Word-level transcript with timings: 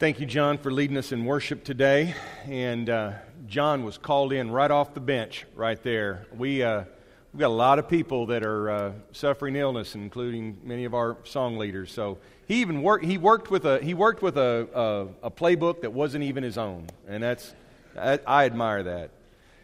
Thank 0.00 0.18
you, 0.18 0.26
John, 0.26 0.58
for 0.58 0.72
leading 0.72 0.96
us 0.96 1.12
in 1.12 1.24
worship 1.24 1.62
today. 1.62 2.16
And 2.46 2.90
uh, 2.90 3.12
John 3.46 3.84
was 3.84 3.96
called 3.96 4.32
in 4.32 4.50
right 4.50 4.70
off 4.70 4.92
the 4.92 4.98
bench, 4.98 5.46
right 5.54 5.80
there. 5.84 6.26
We 6.36 6.64
uh, 6.64 6.82
we've 7.32 7.38
got 7.38 7.46
a 7.46 7.48
lot 7.48 7.78
of 7.78 7.88
people 7.88 8.26
that 8.26 8.42
are 8.42 8.70
uh, 8.70 8.92
suffering 9.12 9.54
illness, 9.54 9.94
including 9.94 10.58
many 10.64 10.84
of 10.84 10.94
our 10.94 11.18
song 11.22 11.58
leaders. 11.58 11.92
So 11.92 12.18
he 12.48 12.56
even 12.56 12.82
worked. 12.82 13.04
He 13.04 13.18
worked 13.18 13.52
with 13.52 13.66
a 13.66 13.78
he 13.84 13.94
worked 13.94 14.20
with 14.20 14.36
a, 14.36 14.68
a, 15.22 15.28
a 15.28 15.30
playbook 15.30 15.82
that 15.82 15.92
wasn't 15.92 16.24
even 16.24 16.42
his 16.42 16.58
own, 16.58 16.88
and 17.06 17.22
that's 17.22 17.54
I, 17.96 18.18
I 18.26 18.46
admire 18.46 18.82
that. 18.82 19.10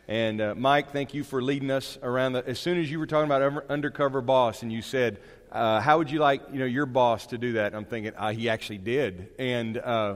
And 0.06 0.40
uh, 0.40 0.54
Mike, 0.56 0.92
thank 0.92 1.12
you 1.12 1.24
for 1.24 1.42
leading 1.42 1.72
us 1.72 1.98
around. 2.04 2.34
The, 2.34 2.46
as 2.46 2.60
soon 2.60 2.78
as 2.78 2.88
you 2.88 3.00
were 3.00 3.06
talking 3.06 3.26
about 3.26 3.68
undercover 3.68 4.20
boss, 4.20 4.62
and 4.62 4.72
you 4.72 4.80
said 4.80 5.18
uh, 5.50 5.80
how 5.80 5.98
would 5.98 6.10
you 6.10 6.20
like 6.20 6.42
you 6.52 6.58
know 6.58 6.64
your 6.64 6.86
boss 6.86 7.26
to 7.28 7.38
do 7.38 7.54
that? 7.54 7.68
And 7.68 7.76
I'm 7.76 7.84
thinking 7.84 8.12
uh, 8.16 8.32
he 8.32 8.48
actually 8.48 8.78
did, 8.78 9.28
and 9.38 9.76
uh, 9.78 10.14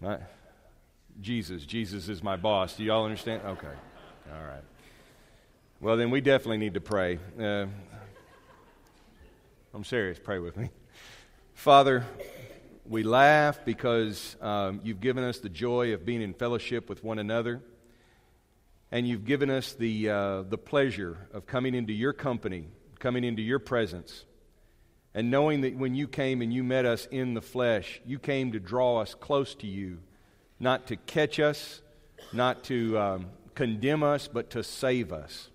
my, 0.00 0.18
Jesus, 1.20 1.64
Jesus 1.64 2.08
is 2.08 2.22
my 2.22 2.36
boss. 2.36 2.76
Do 2.76 2.84
y'all 2.84 3.04
understand? 3.04 3.42
Okay, 3.44 3.66
all 4.32 4.44
right. 4.44 4.62
Well, 5.80 5.96
then 5.96 6.10
we 6.10 6.20
definitely 6.20 6.58
need 6.58 6.74
to 6.74 6.80
pray. 6.80 7.18
Uh, 7.38 7.66
I'm 9.72 9.84
serious. 9.84 10.18
Pray 10.22 10.38
with 10.38 10.56
me, 10.56 10.70
Father. 11.54 12.04
We 12.88 13.02
laugh 13.02 13.64
because 13.64 14.36
um, 14.40 14.80
you've 14.84 15.00
given 15.00 15.24
us 15.24 15.38
the 15.38 15.48
joy 15.48 15.92
of 15.92 16.04
being 16.04 16.22
in 16.22 16.34
fellowship 16.34 16.88
with 16.88 17.02
one 17.02 17.18
another. 17.18 17.60
And 18.92 19.08
you've 19.08 19.24
given 19.24 19.50
us 19.50 19.72
the, 19.72 20.08
uh, 20.08 20.42
the 20.42 20.56
pleasure 20.56 21.26
of 21.32 21.46
coming 21.46 21.74
into 21.74 21.92
your 21.92 22.12
company 22.12 22.68
coming 22.98 23.24
into 23.24 23.42
your 23.42 23.58
presence 23.58 24.24
and 25.16 25.30
knowing 25.30 25.62
that 25.62 25.74
when 25.74 25.94
you 25.94 26.06
came 26.06 26.42
and 26.42 26.52
you 26.52 26.62
met 26.62 26.84
us 26.84 27.08
in 27.10 27.32
the 27.32 27.40
flesh, 27.40 28.02
you 28.04 28.18
came 28.18 28.52
to 28.52 28.60
draw 28.60 29.00
us 29.00 29.14
close 29.14 29.54
to 29.54 29.66
you, 29.66 29.96
not 30.60 30.88
to 30.88 30.96
catch 30.96 31.40
us, 31.40 31.80
not 32.34 32.62
to 32.64 32.98
um, 32.98 33.26
condemn 33.54 34.02
us, 34.02 34.28
but 34.28 34.50
to 34.50 34.62
save 34.62 35.14
us. 35.14 35.48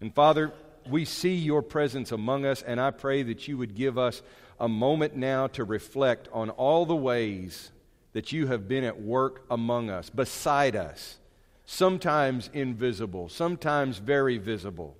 And 0.00 0.14
Father, 0.14 0.52
we 0.88 1.04
see 1.04 1.34
your 1.34 1.62
presence 1.62 2.12
among 2.12 2.46
us, 2.46 2.62
and 2.62 2.80
I 2.80 2.92
pray 2.92 3.24
that 3.24 3.48
you 3.48 3.58
would 3.58 3.74
give 3.74 3.98
us 3.98 4.22
a 4.60 4.68
moment 4.68 5.16
now 5.16 5.48
to 5.48 5.64
reflect 5.64 6.28
on 6.32 6.50
all 6.50 6.86
the 6.86 6.94
ways 6.94 7.72
that 8.12 8.30
you 8.30 8.46
have 8.46 8.68
been 8.68 8.84
at 8.84 9.02
work 9.02 9.44
among 9.50 9.90
us, 9.90 10.10
beside 10.10 10.76
us, 10.76 11.18
sometimes 11.64 12.48
invisible, 12.52 13.28
sometimes 13.28 13.98
very 13.98 14.38
visible. 14.38 14.96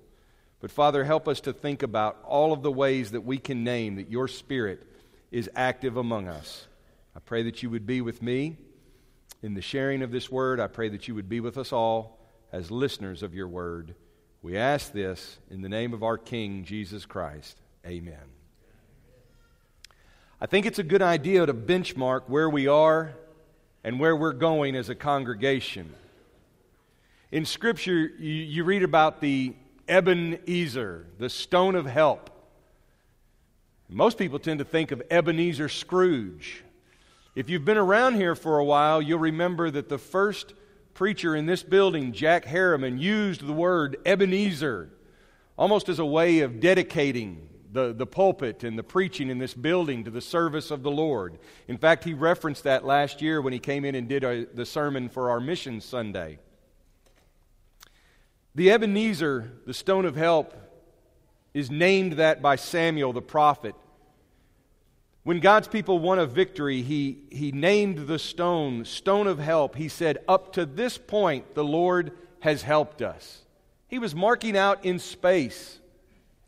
But 0.59 0.71
Father, 0.71 1.03
help 1.03 1.27
us 1.27 1.39
to 1.41 1.53
think 1.53 1.83
about 1.83 2.17
all 2.23 2.51
of 2.51 2.63
the 2.63 2.71
ways 2.71 3.11
that 3.11 3.21
we 3.21 3.37
can 3.37 3.63
name 3.63 3.95
that 3.95 4.09
your 4.09 4.27
Spirit 4.27 4.81
is 5.31 5.49
active 5.55 5.97
among 5.97 6.27
us. 6.27 6.67
I 7.15 7.19
pray 7.19 7.43
that 7.43 7.61
you 7.61 7.69
would 7.69 7.85
be 7.85 8.01
with 8.01 8.21
me 8.21 8.57
in 9.43 9.53
the 9.53 9.61
sharing 9.61 10.01
of 10.01 10.11
this 10.11 10.31
word. 10.31 10.59
I 10.59 10.67
pray 10.67 10.89
that 10.89 11.07
you 11.07 11.15
would 11.15 11.29
be 11.29 11.39
with 11.39 11.57
us 11.57 11.71
all 11.71 12.19
as 12.51 12.71
listeners 12.71 13.23
of 13.23 13.35
your 13.35 13.47
word. 13.47 13.93
We 14.41 14.57
ask 14.57 14.91
this 14.91 15.37
in 15.51 15.61
the 15.61 15.69
name 15.69 15.93
of 15.93 16.03
our 16.03 16.17
King, 16.17 16.63
Jesus 16.63 17.05
Christ. 17.05 17.57
Amen. 17.85 18.15
I 20.39 20.45
think 20.45 20.65
it's 20.65 20.79
a 20.79 20.83
good 20.83 21.01
idea 21.01 21.45
to 21.45 21.53
benchmark 21.53 22.23
where 22.27 22.49
we 22.49 22.67
are 22.67 23.13
and 23.83 23.99
where 23.99 24.15
we're 24.15 24.33
going 24.33 24.75
as 24.75 24.89
a 24.89 24.95
congregation. 24.95 25.93
In 27.31 27.45
Scripture, 27.45 28.11
you, 28.19 28.31
you 28.31 28.63
read 28.63 28.83
about 28.83 29.21
the 29.21 29.53
Ebenezer, 29.87 31.07
the 31.17 31.29
stone 31.29 31.75
of 31.75 31.85
help. 31.85 32.29
Most 33.89 34.17
people 34.17 34.39
tend 34.39 34.59
to 34.59 34.65
think 34.65 34.91
of 34.91 35.01
Ebenezer 35.09 35.69
Scrooge. 35.69 36.63
If 37.35 37.49
you've 37.49 37.65
been 37.65 37.77
around 37.77 38.15
here 38.15 38.35
for 38.35 38.57
a 38.57 38.65
while, 38.65 39.01
you'll 39.01 39.19
remember 39.19 39.69
that 39.71 39.89
the 39.89 39.97
first 39.97 40.53
preacher 40.93 41.35
in 41.35 41.45
this 41.45 41.63
building, 41.63 42.11
Jack 42.11 42.45
Harriman, 42.45 42.97
used 42.97 43.45
the 43.45 43.53
word 43.53 43.97
Ebenezer 44.05 44.89
almost 45.57 45.89
as 45.89 45.99
a 45.99 46.05
way 46.05 46.39
of 46.39 46.59
dedicating 46.59 47.47
the, 47.71 47.93
the 47.93 48.05
pulpit 48.05 48.63
and 48.63 48.77
the 48.77 48.83
preaching 48.83 49.29
in 49.29 49.37
this 49.37 49.53
building 49.53 50.03
to 50.03 50.11
the 50.11 50.21
service 50.21 50.71
of 50.71 50.83
the 50.83 50.91
Lord. 50.91 51.37
In 51.67 51.77
fact, 51.77 52.03
he 52.03 52.13
referenced 52.13 52.63
that 52.63 52.85
last 52.85 53.21
year 53.21 53.41
when 53.41 53.53
he 53.53 53.59
came 53.59 53.85
in 53.85 53.95
and 53.95 54.07
did 54.07 54.23
a, 54.23 54.45
the 54.45 54.65
sermon 54.65 55.09
for 55.09 55.29
our 55.29 55.39
Mission 55.39 55.81
Sunday. 55.81 56.39
The 58.57 58.71
Ebenezer, 58.71 59.51
the 59.67 59.73
stone 59.73 60.05
of 60.05 60.15
help, 60.15 60.51
is 61.53 61.69
named 61.69 62.13
that 62.13 62.41
by 62.41 62.55
Samuel 62.55 63.13
the 63.13 63.21
prophet. 63.21 63.75
When 65.21 65.41
God's 65.41 65.67
people 65.67 65.99
won 65.99 66.17
a 66.17 66.25
victory, 66.25 66.81
he, 66.81 67.19
he 67.29 67.51
named 67.51 68.07
the 68.07 68.17
stone, 68.17 68.83
stone 68.83 69.27
of 69.27 69.37
help. 69.37 69.75
He 69.75 69.89
said, 69.89 70.23
Up 70.27 70.53
to 70.53 70.65
this 70.65 70.97
point, 70.97 71.53
the 71.53 71.63
Lord 71.63 72.13
has 72.39 72.63
helped 72.63 73.03
us. 73.03 73.45
He 73.89 73.99
was 73.99 74.15
marking 74.15 74.57
out 74.57 74.83
in 74.83 74.97
space 74.97 75.77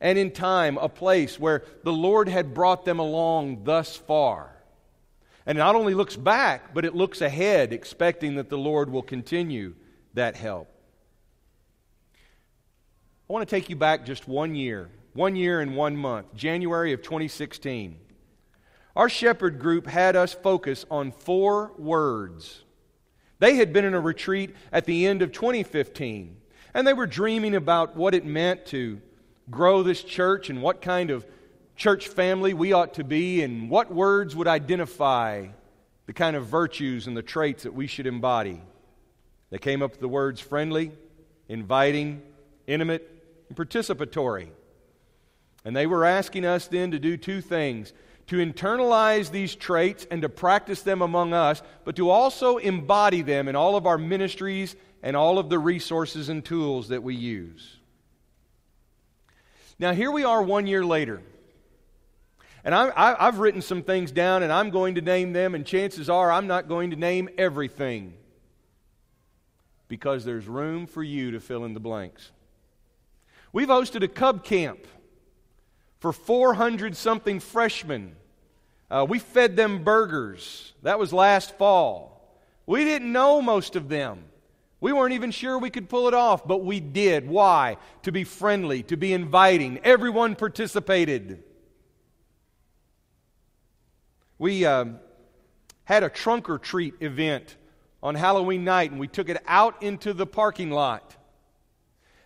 and 0.01 0.17
in 0.17 0.31
time 0.31 0.79
a 0.79 0.89
place 0.89 1.39
where 1.39 1.63
the 1.83 1.93
Lord 1.93 2.27
had 2.27 2.55
brought 2.55 2.85
them 2.85 2.97
along 2.97 3.65
thus 3.65 3.95
far. 3.95 4.49
And 5.45 5.59
not 5.59 5.75
only 5.75 5.93
looks 5.93 6.15
back, 6.15 6.73
but 6.73 6.85
it 6.85 6.95
looks 6.95 7.21
ahead, 7.21 7.71
expecting 7.71 8.33
that 8.37 8.49
the 8.49 8.57
Lord 8.57 8.91
will 8.91 9.03
continue 9.03 9.75
that 10.15 10.35
help. 10.35 10.69
I 13.29 13.33
want 13.33 13.47
to 13.47 13.55
take 13.55 13.69
you 13.69 13.75
back 13.75 14.07
just 14.07 14.27
one 14.27 14.55
year, 14.55 14.89
one 15.13 15.35
year 15.35 15.61
and 15.61 15.75
one 15.75 15.95
month, 15.95 16.33
January 16.33 16.93
of 16.93 17.03
2016. 17.03 17.95
Our 18.95 19.07
shepherd 19.07 19.59
group 19.59 19.85
had 19.85 20.15
us 20.15 20.33
focus 20.33 20.83
on 20.89 21.11
four 21.11 21.71
words. 21.77 22.63
They 23.37 23.57
had 23.57 23.71
been 23.71 23.85
in 23.85 23.93
a 23.93 23.99
retreat 23.99 24.55
at 24.71 24.85
the 24.85 25.05
end 25.05 25.21
of 25.21 25.31
2015, 25.31 26.37
and 26.73 26.87
they 26.87 26.93
were 26.93 27.05
dreaming 27.05 27.53
about 27.53 27.95
what 27.95 28.15
it 28.15 28.25
meant 28.25 28.65
to 28.67 28.99
grow 29.51 29.83
this 29.83 30.01
church 30.01 30.49
and 30.49 30.63
what 30.63 30.81
kind 30.81 31.11
of 31.11 31.23
church 31.75 32.07
family 32.07 32.55
we 32.55 32.73
ought 32.73 32.95
to 32.95 33.03
be, 33.03 33.43
and 33.43 33.69
what 33.69 33.93
words 33.93 34.35
would 34.35 34.47
identify 34.47 35.45
the 36.07 36.13
kind 36.13 36.35
of 36.35 36.47
virtues 36.47 37.05
and 37.05 37.15
the 37.15 37.21
traits 37.21 37.61
that 37.61 37.75
we 37.75 37.85
should 37.85 38.07
embody. 38.07 38.59
They 39.51 39.59
came 39.59 39.83
up 39.83 39.91
with 39.91 39.99
the 39.99 40.07
words 40.07 40.41
friendly, 40.41 40.91
inviting, 41.47 42.23
intimate, 42.65 43.17
and 43.49 43.57
participatory. 43.57 44.49
And 45.65 45.75
they 45.75 45.85
were 45.85 46.05
asking 46.05 46.45
us 46.45 46.67
then 46.67 46.91
to 46.91 46.99
do 46.99 47.17
two 47.17 47.41
things 47.41 47.91
to 48.29 48.35
internalize 48.35 49.31
these 49.31 49.55
traits 49.55 50.05
and 50.11 50.21
to 50.21 50.29
practice 50.29 50.83
them 50.83 51.01
among 51.01 51.33
us, 51.33 51.63
but 51.83 51.95
to 51.95 52.11
also 52.11 52.57
embody 52.57 53.23
them 53.23 53.47
in 53.47 53.55
all 53.55 53.75
of 53.75 53.87
our 53.87 53.97
ministries 53.97 54.75
and 55.01 55.17
all 55.17 55.39
of 55.39 55.49
the 55.49 55.57
resources 55.57 56.29
and 56.29 56.45
tools 56.45 56.89
that 56.89 57.01
we 57.01 57.15
use. 57.15 57.77
Now, 59.79 59.93
here 59.93 60.11
we 60.11 60.23
are 60.23 60.43
one 60.43 60.67
year 60.67 60.85
later. 60.85 61.23
And 62.63 62.75
I, 62.75 63.15
have 63.25 63.39
written 63.39 63.63
some 63.63 63.81
things 63.81 64.11
down, 64.11 64.43
and 64.43 64.53
I'm 64.53 64.69
going 64.69 64.95
to 64.95 65.01
name 65.01 65.33
them, 65.33 65.55
and 65.55 65.65
chances 65.65 66.07
are 66.07 66.31
I'm 66.31 66.45
not 66.45 66.67
going 66.67 66.91
to 66.91 66.97
name 66.97 67.29
everything 67.35 68.13
because 69.87 70.23
there's 70.23 70.47
room 70.47 70.85
for 70.85 71.01
you 71.01 71.31
to 71.31 71.39
fill 71.39 71.65
in 71.65 71.73
the 71.73 71.79
blanks. 71.79 72.31
We've 73.51 73.67
hosted 73.67 74.03
a 74.03 74.07
Cub 74.07 74.43
Camp 74.43 74.85
for 75.99 76.13
400 76.13 76.95
something 76.95 77.39
freshmen. 77.39 78.15
Uh, 78.89 79.05
we 79.07 79.19
fed 79.19 79.55
them 79.55 79.83
burgers. 79.83 80.73
That 80.83 80.99
was 80.99 81.13
last 81.13 81.57
fall. 81.57 82.39
We 82.65 82.83
didn't 82.83 83.11
know 83.11 83.41
most 83.41 83.75
of 83.75 83.89
them. 83.89 84.25
We 84.81 84.93
weren't 84.93 85.13
even 85.13 85.31
sure 85.31 85.57
we 85.57 85.69
could 85.69 85.89
pull 85.89 86.07
it 86.07 86.13
off, 86.13 86.47
but 86.47 86.63
we 86.63 86.79
did. 86.79 87.27
Why? 87.27 87.77
To 88.03 88.11
be 88.11 88.23
friendly, 88.23 88.83
to 88.83 88.95
be 88.95 89.11
inviting. 89.11 89.79
Everyone 89.83 90.35
participated. 90.35 91.43
We 94.37 94.65
uh, 94.65 94.85
had 95.83 96.03
a 96.03 96.09
trunk 96.09 96.49
or 96.49 96.57
treat 96.59 96.93
event 97.01 97.57
on 98.01 98.15
Halloween 98.15 98.63
night, 98.63 98.91
and 98.91 98.99
we 98.99 99.07
took 99.07 99.27
it 99.27 99.41
out 99.45 99.83
into 99.83 100.13
the 100.13 100.25
parking 100.25 100.71
lot. 100.71 101.17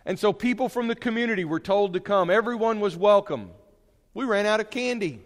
And 0.06 0.18
so 0.18 0.32
people 0.32 0.68
from 0.68 0.88
the 0.88 0.94
community 0.94 1.44
were 1.44 1.60
told 1.60 1.94
to 1.94 2.00
come. 2.00 2.28
Everyone 2.28 2.80
was 2.80 2.96
welcome. 2.96 3.50
We 4.12 4.24
ran 4.24 4.46
out 4.46 4.60
of 4.60 4.70
candy. 4.70 5.20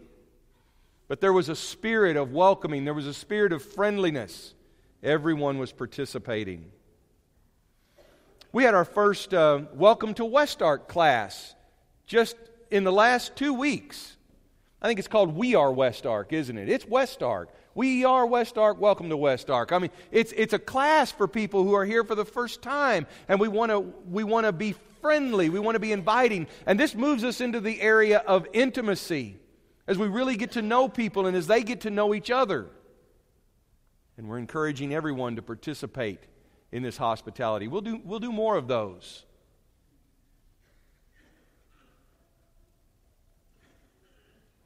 But 1.09 1.21
there 1.21 1.33
was 1.33 1.49
a 1.49 1.57
spirit 1.57 2.17
of 2.17 2.33
welcoming, 2.33 2.85
there 2.85 2.95
was 2.95 3.07
a 3.07 3.15
spirit 3.15 3.53
of 3.53 3.63
friendliness. 3.63 4.55
Everyone 5.03 5.59
was 5.59 5.73
participating. 5.73 6.71
We 8.53 8.65
had 8.65 8.75
our 8.75 8.85
first 8.85 9.33
uh, 9.33 9.63
Welcome 9.73 10.15
to 10.15 10.25
West 10.25 10.63
Ark 10.63 10.89
class 10.89 11.55
just 12.07 12.37
in 12.71 12.85
the 12.85 12.93
last 12.93 13.37
two 13.37 13.55
weeks. 13.55 14.17
I 14.83 14.89
think 14.89 14.99
it's 14.99 15.09
called 15.09 15.35
We 15.35 15.55
Are 15.55 15.73
West 15.73 16.07
Ark, 16.07 16.33
isn't 16.33 16.57
it? 16.57 16.69
It's 16.69 16.87
West 16.87 17.23
Ark. 17.23 17.51
We 17.75 18.05
are 18.05 18.27
West 18.27 18.59
Ark. 18.59 18.81
Welcome 18.81 19.09
to 19.11 19.17
West 19.17 19.51
Ark. 19.51 19.73
I 19.73 19.79
mean, 19.79 19.91
it's, 20.11 20.33
it's 20.37 20.53
a 20.53 20.59
class 20.59 21.13
for 21.13 21.29
people 21.29 21.65
who 21.65 21.75
are 21.75 21.85
here 21.85 22.05
for 22.05 22.15
the 22.15 22.25
first 22.25 22.63
time, 22.63 23.07
and 23.29 23.39
we 23.39 23.49
want 23.49 23.71
to 23.71 23.81
we 24.11 24.25
want 24.25 24.47
to 24.47 24.53
be 24.53 24.75
friendly. 25.01 25.49
We 25.49 25.61
want 25.61 25.77
to 25.77 25.81
be 25.81 25.93
inviting. 25.93 26.47
And 26.67 26.79
this 26.79 26.95
moves 26.95 27.25
us 27.25 27.41
into 27.41 27.61
the 27.61 27.81
area 27.81 28.19
of 28.19 28.47
intimacy 28.53 29.37
as 29.87 29.99
we 29.99 30.09
really 30.09 30.37
get 30.37 30.53
to 30.53 30.63
know 30.63 30.89
people 30.89 31.27
and 31.27 31.37
as 31.37 31.47
they 31.47 31.63
get 31.63 31.83
to 31.83 31.91
know 31.91 32.15
each 32.15 32.31
other. 32.31 32.67
And 34.17 34.29
we're 34.29 34.39
encouraging 34.39 34.93
everyone 34.93 35.37
to 35.37 35.43
participate 35.43 36.21
in 36.73 36.83
this 36.83 36.97
hospitality. 36.97 37.69
We'll 37.69 37.83
do, 37.83 38.01
we'll 38.05 38.19
do 38.19 38.33
more 38.33 38.57
of 38.57 38.69
those. 38.69 39.25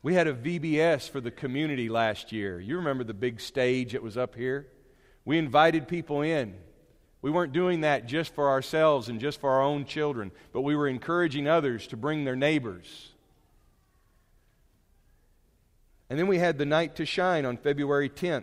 We 0.02 0.14
had 0.14 0.26
a 0.26 0.34
VBS 0.34 1.08
for 1.08 1.20
the 1.20 1.31
community 1.31 1.88
last 1.88 2.32
year. 2.32 2.58
You 2.58 2.76
remember 2.76 3.04
the 3.04 3.14
big 3.14 3.40
stage 3.40 3.93
that 3.93 4.02
was 4.02 4.16
up 4.16 4.34
here? 4.34 4.66
We 5.25 5.38
invited 5.38 5.87
people 5.87 6.22
in. 6.22 6.56
We 7.22 7.31
weren't 7.31 7.52
doing 7.52 7.82
that 7.82 8.06
just 8.06 8.34
for 8.34 8.50
ourselves 8.50 9.08
and 9.08 9.20
just 9.20 9.40
for 9.40 9.50
our 9.50 9.62
own 9.62 9.84
children, 9.84 10.32
but 10.52 10.62
we 10.62 10.75
were 10.75 10.88
encouraging 10.88 11.46
others 11.46 11.87
to 11.88 11.96
bring 11.96 12.25
their 12.25 12.34
neighbors. 12.34 13.12
And 16.10 16.19
then 16.19 16.26
we 16.26 16.38
had 16.38 16.58
the 16.58 16.66
night 16.66 16.96
to 16.96 17.06
shine 17.06 17.46
on 17.46 17.56
February 17.56 18.10
10th. 18.10 18.43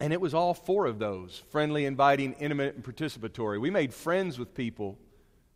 And 0.00 0.12
it 0.12 0.20
was 0.20 0.34
all 0.34 0.54
four 0.54 0.86
of 0.86 1.00
those 1.00 1.42
friendly, 1.50 1.84
inviting, 1.84 2.34
intimate, 2.34 2.76
and 2.76 2.84
participatory. 2.84 3.60
We 3.60 3.70
made 3.70 3.92
friends 3.92 4.38
with 4.38 4.54
people 4.54 4.98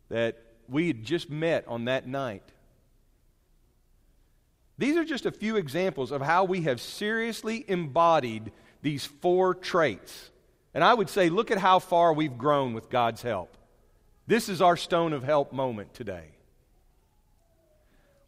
that 0.09 0.37
we 0.67 0.87
had 0.87 1.03
just 1.03 1.29
met 1.29 1.65
on 1.67 1.85
that 1.85 2.05
night. 2.05 2.43
These 4.79 4.95
are 4.95 5.03
just 5.03 5.25
a 5.25 5.31
few 5.31 5.57
examples 5.57 6.13
of 6.13 6.21
how 6.21 6.45
we 6.45 6.61
have 6.61 6.79
seriously 6.79 7.65
embodied 7.67 8.53
these 8.81 9.05
four 9.05 9.53
traits. 9.53 10.31
And 10.73 10.85
I 10.85 10.93
would 10.93 11.09
say, 11.09 11.27
look 11.27 11.51
at 11.51 11.57
how 11.57 11.79
far 11.79 12.13
we've 12.13 12.37
grown 12.37 12.73
with 12.73 12.89
God's 12.89 13.21
help. 13.21 13.57
This 14.25 14.47
is 14.47 14.61
our 14.61 14.77
stone 14.77 15.11
of 15.11 15.21
help 15.21 15.51
moment 15.51 15.93
today. 15.93 16.29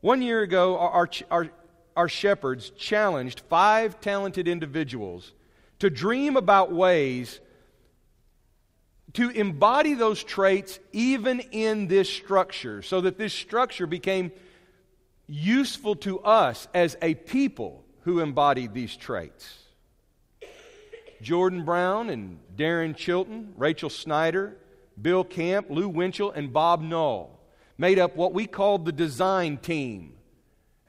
One 0.02 0.22
year 0.22 0.42
ago, 0.42 0.78
our, 0.78 1.10
our, 1.30 1.48
our 1.96 2.10
shepherds 2.10 2.72
challenged 2.72 3.40
five 3.48 4.02
talented 4.02 4.50
individuals 4.50 5.32
to 5.80 5.90
dream 5.90 6.36
about 6.36 6.74
ways 6.74 7.40
to 9.14 9.30
embody 9.30 9.94
those 9.94 10.22
traits 10.22 10.80
even 10.92 11.40
in 11.40 11.88
this 11.88 12.10
structure 12.10 12.82
so 12.82 13.00
that 13.02 13.18
this 13.18 13.34
structure 13.34 13.88
became 13.88 14.34
useful 15.32 15.96
to 15.96 16.20
us 16.20 16.68
as 16.74 16.98
a 17.02 17.16
people 17.16 17.86
who 18.02 18.20
embodied 18.20 18.74
these 18.74 18.96
traits. 18.98 19.60
Jordan 21.22 21.64
Brown 21.64 22.10
and 22.10 22.40
Darren 22.56 22.96
Chilton, 22.96 23.54
Rachel 23.56 23.90
Snyder, 23.90 24.58
Bill 25.02 25.24
Camp, 25.24 25.68
Lou 25.70 25.88
Winchell, 25.88 26.32
and 26.32 26.52
Bob 26.52 26.82
Null 26.82 27.40
made 27.78 27.98
up 27.98 28.16
what 28.16 28.34
we 28.34 28.46
called 28.46 28.86
the 28.86 28.92
design 28.92 29.58
team. 29.58 30.14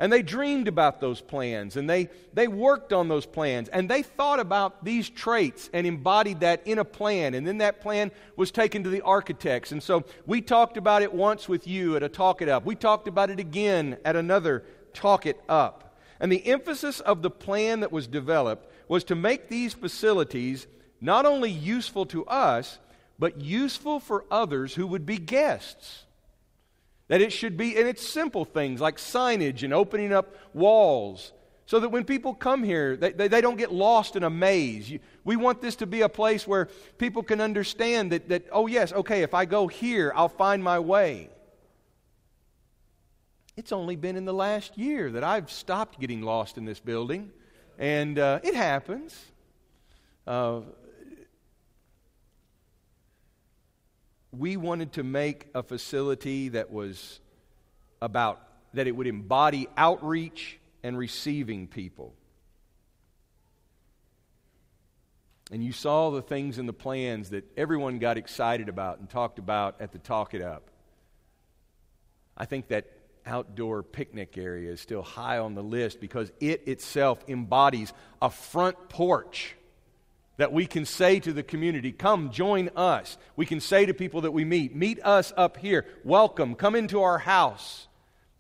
And 0.02 0.12
they 0.12 0.22
dreamed 0.22 0.66
about 0.66 1.00
those 1.00 1.20
plans 1.20 1.76
and 1.76 1.88
they, 1.88 2.08
they 2.34 2.49
worked 2.49 2.93
on 2.93 3.06
those 3.06 3.25
plans 3.25 3.69
and 3.69 3.88
they 3.88 4.02
thought 4.02 4.40
about 4.40 4.84
these 4.84 5.08
traits 5.08 5.70
and 5.72 5.87
embodied 5.87 6.40
that 6.40 6.66
in 6.66 6.81
a 6.81 6.84
plan. 6.84 7.34
And 7.34 7.46
then 7.46 7.58
that 7.58 7.81
plan 7.81 8.10
was 8.34 8.50
taken 8.50 8.82
to 8.82 8.90
the 8.90 9.02
architects. 9.02 9.70
And 9.70 9.81
so 9.81 10.04
we 10.26 10.40
talked 10.40 10.76
about 10.76 11.02
it 11.02 11.14
once 11.14 11.49
with 11.49 11.69
you 11.69 11.94
at 11.94 12.02
a 12.02 12.08
Talk 12.08 12.43
It 12.43 12.49
Up. 12.49 12.64
We 12.64 12.75
talked 12.75 13.06
about 13.06 13.31
it 13.31 13.38
again 13.38 13.96
at 14.04 14.16
another 14.16 14.64
Talk 14.93 15.25
It 15.25 15.40
Up. 15.49 15.96
And 16.19 16.32
the 16.32 16.49
emphasis 16.49 16.99
of 16.99 17.22
the 17.22 17.31
plan 17.31 17.78
that 17.78 17.93
was 17.93 18.08
developed 18.08 18.69
was 18.88 19.04
to 19.04 19.14
make 19.14 19.49
these 19.49 19.72
facilities 19.72 20.66
not 21.00 21.26
only 21.26 21.52
useful 21.52 22.06
to 22.06 22.26
us, 22.26 22.81
but 23.20 23.40
useful 23.40 24.00
for 24.00 24.25
others 24.32 24.75
who 24.75 24.88
would 24.88 25.06
be 25.06 25.19
guests. 25.19 26.06
That 27.12 27.20
it 27.20 27.31
should 27.31 27.59
be, 27.59 27.76
and 27.76 27.87
it's 27.87 28.09
simple 28.09 28.47
things 28.47 28.81
like 28.81 28.97
signage 28.97 29.64
and 29.64 29.75
opening 29.75 30.14
up 30.14 30.35
walls 30.55 31.35
so 31.67 31.79
that 31.79 31.91
when 31.91 32.05
people 32.05 32.32
come 32.32 32.64
here, 32.64 32.97
they, 32.97 33.12
they, 33.12 33.29
they 33.29 33.43
don't 33.43 33.59
get 33.59 33.70
lost 33.70 34.17
in 34.17 34.23
a 34.23 34.31
maze. 34.31 34.88
You, 34.91 34.99
we 35.23 35.37
want 35.37 35.61
this 35.61 35.76
to 35.76 35.87
be 35.87 36.00
a 36.00 36.09
place 36.09 36.47
where 36.47 36.70
people 36.97 37.23
can 37.23 37.43
understand 37.43 38.12
that, 38.12 38.31
that, 38.31 38.47
oh, 38.50 38.67
yes, 38.67 38.94
okay, 38.94 39.20
if 39.20 39.35
I 39.35 39.44
go 39.44 39.69
here, 39.69 40.11
I'll 40.17 40.31
find 40.31 40.64
my 40.64 40.79
way. 40.79 41.29
It's 43.59 43.73
only 43.73 43.97
been 43.97 44.17
in 44.17 44.25
the 44.25 44.32
last 44.32 44.79
year 44.79 45.11
that 45.11 45.23
I've 45.23 45.50
stopped 45.50 46.00
getting 46.00 46.23
lost 46.23 46.56
in 46.56 46.64
this 46.64 46.81
building, 46.81 47.31
and 47.79 48.19
uh, 48.19 48.41
it 48.43 48.55
happens. 48.55 49.23
Uh, 50.26 50.61
we 54.37 54.56
wanted 54.56 54.94
to 54.94 55.02
make 55.02 55.46
a 55.55 55.62
facility 55.62 56.50
that 56.50 56.73
was 56.73 57.20
about, 58.00 58.40
that 58.75 58.87
it 58.87 58.96
would 58.96 59.06
embody 59.06 59.69
outreach 59.76 60.58
and 60.82 60.96
receiving 60.96 61.67
people. 61.67 62.14
And 65.50 65.62
you 65.62 65.73
saw 65.73 66.11
the 66.11 66.23
things 66.23 66.58
in 66.58 66.64
the 66.64 66.73
plans 66.73 67.31
that 67.31 67.44
everyone 67.58 67.99
got 67.99 68.17
excited 68.17 68.70
about 68.70 69.00
and 69.00 69.08
talked 69.08 69.38
about 69.38 69.81
at 69.82 69.93
the 69.93 69.99
Talk 69.99 70.32
It 70.32 70.40
Up. 70.40 70.70
I 72.37 72.46
think 72.46 72.69
that 72.69 72.87
outdoor 73.26 73.82
picnic 73.82 74.38
area 74.38 74.73
is 74.73 74.81
still 74.81 75.02
high 75.02 75.38
on 75.38 75.55
the 75.55 75.62
list 75.62 76.00
because 76.00 76.32
it 76.40 76.67
itself 76.67 77.23
embodies 77.28 77.93
a 78.23 78.31
front 78.31 78.88
porch 78.88 79.55
that 80.42 80.52
we 80.52 80.66
can 80.66 80.84
say 80.84 81.20
to 81.20 81.32
the 81.32 81.44
community, 81.44 81.92
Come, 81.92 82.32
join 82.32 82.68
us. 82.74 83.16
We 83.36 83.46
can 83.46 83.60
say 83.60 83.86
to 83.86 83.94
people 83.94 84.22
that 84.22 84.32
we 84.32 84.44
meet, 84.44 84.74
Meet 84.74 84.98
us 85.04 85.32
up 85.36 85.56
here. 85.56 85.86
Welcome. 86.02 86.56
Come 86.56 86.74
into 86.74 87.00
our 87.00 87.18
house. 87.18 87.86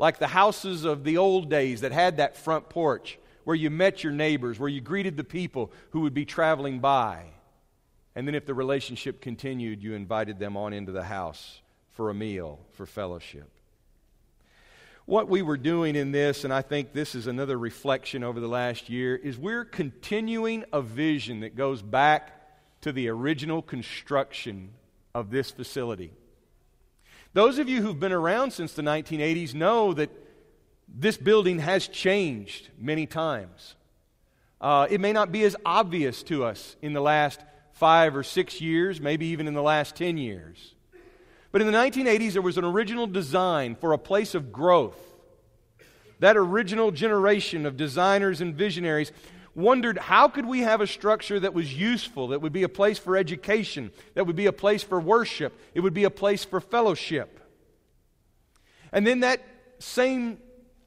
Like 0.00 0.18
the 0.18 0.26
houses 0.26 0.84
of 0.84 1.04
the 1.04 1.18
old 1.18 1.48
days 1.48 1.82
that 1.82 1.92
had 1.92 2.16
that 2.16 2.36
front 2.36 2.68
porch 2.68 3.20
where 3.44 3.54
you 3.54 3.70
met 3.70 4.02
your 4.02 4.12
neighbors, 4.12 4.58
where 4.58 4.68
you 4.68 4.80
greeted 4.80 5.16
the 5.16 5.22
people 5.22 5.70
who 5.90 6.00
would 6.00 6.12
be 6.12 6.24
traveling 6.24 6.80
by. 6.80 7.22
And 8.16 8.26
then, 8.26 8.34
if 8.34 8.46
the 8.46 8.54
relationship 8.54 9.20
continued, 9.20 9.80
you 9.80 9.94
invited 9.94 10.40
them 10.40 10.56
on 10.56 10.72
into 10.72 10.90
the 10.90 11.04
house 11.04 11.60
for 11.92 12.10
a 12.10 12.14
meal, 12.14 12.58
for 12.72 12.84
fellowship 12.84 13.51
what 15.12 15.28
we 15.28 15.42
were 15.42 15.58
doing 15.58 15.94
in 15.94 16.10
this, 16.10 16.42
and 16.42 16.54
I 16.54 16.62
think 16.62 16.94
this 16.94 17.14
is 17.14 17.26
another 17.26 17.58
reflection 17.58 18.24
over 18.24 18.40
the 18.40 18.48
last 18.48 18.88
year, 18.88 19.14
is 19.14 19.36
we're 19.36 19.66
continuing 19.66 20.64
a 20.72 20.80
vision 20.80 21.40
that 21.40 21.54
goes 21.54 21.82
back 21.82 22.32
to 22.80 22.92
the 22.92 23.08
original 23.08 23.60
construction 23.60 24.70
of 25.14 25.28
this 25.28 25.50
facility. 25.50 26.14
Those 27.34 27.58
of 27.58 27.68
you 27.68 27.82
who've 27.82 28.00
been 28.00 28.10
around 28.10 28.52
since 28.52 28.72
the 28.72 28.80
1980s 28.80 29.52
know 29.52 29.92
that 29.92 30.08
this 30.88 31.18
building 31.18 31.58
has 31.58 31.88
changed 31.88 32.70
many 32.78 33.04
times. 33.04 33.74
Uh, 34.62 34.86
it 34.88 34.98
may 34.98 35.12
not 35.12 35.30
be 35.30 35.44
as 35.44 35.54
obvious 35.66 36.22
to 36.22 36.42
us 36.42 36.74
in 36.80 36.94
the 36.94 37.02
last 37.02 37.38
five 37.74 38.16
or 38.16 38.22
six 38.22 38.62
years, 38.62 38.98
maybe 38.98 39.26
even 39.26 39.46
in 39.46 39.52
the 39.52 39.60
last 39.60 39.94
10 39.94 40.16
years. 40.16 40.71
But 41.52 41.60
in 41.60 41.70
the 41.70 41.78
1980s, 41.78 42.32
there 42.32 42.42
was 42.42 42.58
an 42.58 42.64
original 42.64 43.06
design 43.06 43.76
for 43.76 43.92
a 43.92 43.98
place 43.98 44.34
of 44.34 44.52
growth. 44.52 44.96
That 46.18 46.36
original 46.36 46.90
generation 46.90 47.66
of 47.66 47.76
designers 47.76 48.40
and 48.40 48.54
visionaries 48.54 49.12
wondered 49.54 49.98
how 49.98 50.28
could 50.28 50.46
we 50.46 50.60
have 50.60 50.80
a 50.80 50.86
structure 50.86 51.38
that 51.38 51.52
was 51.52 51.74
useful, 51.74 52.28
that 52.28 52.40
would 52.40 52.54
be 52.54 52.62
a 52.62 52.68
place 52.68 52.98
for 52.98 53.16
education, 53.16 53.90
that 54.14 54.26
would 54.26 54.36
be 54.36 54.46
a 54.46 54.52
place 54.52 54.82
for 54.82 54.98
worship, 54.98 55.52
it 55.74 55.80
would 55.80 55.92
be 55.92 56.04
a 56.04 56.10
place 56.10 56.42
for 56.44 56.60
fellowship. 56.60 57.38
And 58.92 59.06
then 59.06 59.20
that 59.20 59.42
same 59.78 60.38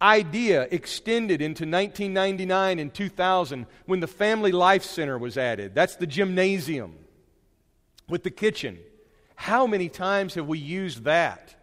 idea 0.01 0.67
extended 0.71 1.41
into 1.41 1.63
1999 1.63 2.79
and 2.79 2.93
2000 2.93 3.65
when 3.85 3.99
the 3.99 4.07
Family 4.07 4.51
Life 4.51 4.83
Center 4.83 5.17
was 5.17 5.37
added. 5.37 5.75
That's 5.75 5.95
the 5.95 6.07
gymnasium 6.07 6.95
with 8.09 8.23
the 8.23 8.31
kitchen. 8.31 8.79
How 9.35 9.67
many 9.67 9.89
times 9.89 10.35
have 10.35 10.47
we 10.47 10.57
used 10.57 11.03
that 11.03 11.55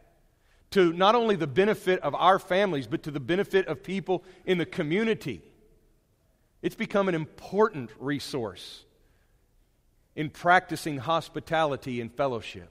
to 0.70 0.92
not 0.92 1.14
only 1.14 1.36
the 1.36 1.46
benefit 1.46 2.00
of 2.00 2.14
our 2.14 2.38
families, 2.38 2.86
but 2.86 3.02
to 3.04 3.10
the 3.10 3.20
benefit 3.20 3.66
of 3.66 3.82
people 3.82 4.24
in 4.46 4.58
the 4.58 4.66
community? 4.66 5.42
It's 6.62 6.76
become 6.76 7.08
an 7.08 7.14
important 7.14 7.90
resource 7.98 8.84
in 10.14 10.30
practicing 10.30 10.98
hospitality 10.98 12.00
and 12.00 12.12
fellowship. 12.12 12.68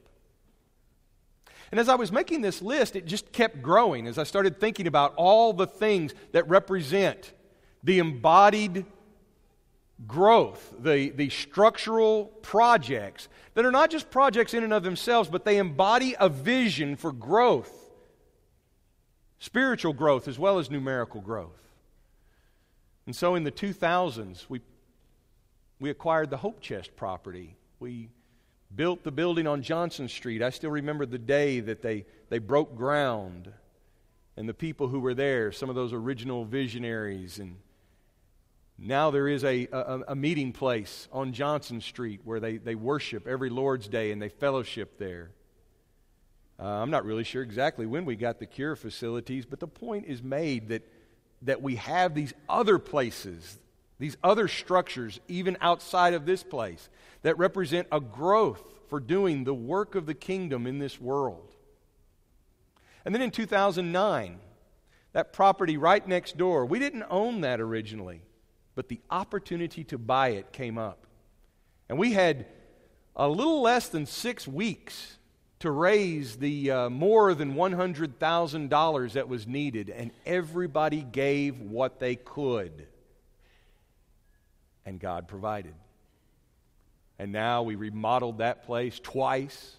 And 1.72 1.80
as 1.80 1.90
I 1.90 1.96
was 1.96 2.12
making 2.12 2.42
this 2.42 2.62
list, 2.62 2.96
it 2.96 3.06
just 3.06 3.32
kept 3.32 3.62
growing 3.62 4.08
as 4.08 4.18
I 4.18 4.24
started 4.24 4.60
thinking 4.60 4.88
about 4.88 5.14
all 5.16 5.54
the 5.54 5.68
things 5.68 6.14
that 6.34 6.48
represent 6.50 7.34
the 7.84 8.00
embodied 8.00 8.86
growth, 10.08 10.74
the, 10.80 11.10
the 11.10 11.30
structural 11.30 12.26
projects 12.42 13.30
that 13.54 13.66
are 13.66 13.72
not 13.72 13.92
just 13.92 14.10
projects 14.10 14.54
in 14.54 14.64
and 14.64 14.74
of 14.74 14.84
themselves, 14.84 15.30
but 15.30 15.46
they 15.46 15.58
embody 15.58 16.16
a 16.20 16.30
vision 16.30 16.96
for 16.96 17.12
growth 17.12 17.82
spiritual 19.42 19.92
growth 19.92 20.28
as 20.28 20.38
well 20.38 20.60
as 20.60 20.70
numerical 20.70 21.20
growth. 21.20 21.60
And 23.08 23.16
so 23.16 23.34
in 23.34 23.44
the 23.44 23.52
2000s, 23.52 24.46
we, 24.48 24.62
we 25.80 25.90
acquired 25.90 26.30
the 26.30 26.38
Hope 26.38 26.62
Chest 26.62 26.96
property. 26.96 27.56
We 27.80 28.10
built 28.74 29.04
the 29.04 29.12
building 29.12 29.48
on 29.48 29.64
Johnson 29.64 30.08
Street. 30.08 30.44
I 30.44 30.52
still 30.52 30.70
remember 30.70 31.08
the 31.08 31.18
day 31.18 31.60
that 31.60 31.82
they, 31.82 32.06
they 32.30 32.38
broke 32.38 32.76
ground 32.76 33.52
and 34.38 34.48
the 34.48 34.54
people 34.54 34.88
who 34.88 35.00
were 35.00 35.16
there, 35.16 35.52
some 35.52 35.70
of 35.70 35.76
those 35.76 35.92
original 35.92 36.46
visionaries 36.46 37.40
and 37.40 37.56
Now 38.84 39.12
there 39.12 39.28
is 39.28 39.44
a, 39.44 39.68
a, 39.72 40.00
a, 40.08 40.16
meeting 40.16 40.54
place 40.54 41.08
on 41.12 41.34
Johnson 41.34 41.82
Street 41.82 42.22
where 42.24 42.40
they, 42.40 42.58
they 42.58 42.74
worship 42.74 43.28
every 43.28 43.52
Lord's 43.52 43.88
Day 43.88 44.12
and 44.12 44.20
they 44.20 44.30
fellowship 44.30 44.98
there. 44.98 45.30
Uh, 46.60 46.66
I'm 46.66 46.90
not 46.90 47.06
really 47.06 47.24
sure 47.24 47.44
exactly 47.44 47.86
when 47.86 48.06
we 48.06 48.16
got 48.16 48.40
the 48.40 48.48
cure 48.48 48.76
facilities, 48.76 49.46
but 49.46 49.60
the 49.60 49.68
point 49.68 50.06
is 50.08 50.24
made 50.24 50.70
that, 50.70 50.82
that 51.44 51.62
we 51.62 51.76
have 51.76 52.16
these 52.16 52.34
other 52.50 52.80
places, 52.80 53.60
these 54.00 54.18
other 54.24 54.48
structures, 54.48 55.20
even 55.28 55.58
outside 55.62 56.16
of 56.16 56.26
this 56.26 56.42
place, 56.42 56.90
that 57.22 57.38
represent 57.38 57.88
a 57.92 58.00
growth 58.00 58.64
for 58.90 59.00
doing 59.00 59.44
the 59.44 59.54
work 59.54 59.94
of 59.94 60.08
the 60.08 60.16
kingdom 60.16 60.66
in 60.66 60.80
this 60.80 61.00
world. 61.00 61.54
And 63.06 63.14
then 63.14 63.22
in 63.22 63.30
2009, 63.30 64.40
that 65.14 65.34
property 65.34 65.78
right 65.78 66.08
next 66.08 66.36
door, 66.36 66.66
we 66.66 66.80
didn't 66.80 67.06
own 67.12 67.42
that 67.42 67.62
originally 67.62 68.24
but 68.76 68.90
the 68.90 69.00
opportunity 69.10 69.84
to 69.86 69.98
buy 69.98 70.30
it 70.30 70.52
came 70.52 70.78
up. 70.78 71.06
And 71.90 71.98
we 71.98 72.14
had 72.14 72.46
a 73.16 73.28
little 73.28 73.62
less 73.62 73.90
than 73.90 74.06
six 74.06 74.48
weeks 74.48 75.18
to 75.60 75.70
raise 75.70 76.38
the 76.38 76.72
uh, 76.72 76.90
more 76.90 77.34
than 77.34 77.54
$100,000 77.54 79.12
that 79.14 79.28
was 79.28 79.46
needed, 79.46 79.90
and 79.90 80.12
everybody 80.26 81.04
gave 81.04 81.60
what 81.60 82.00
they 82.00 82.16
could. 82.16 82.88
And 84.86 85.00
God 85.00 85.28
provided. 85.28 85.76
And 87.20 87.32
now 87.32 87.62
we 87.62 87.76
remodeled 87.76 88.40
that 88.40 88.66
place 88.66 89.00
twice. 89.00 89.78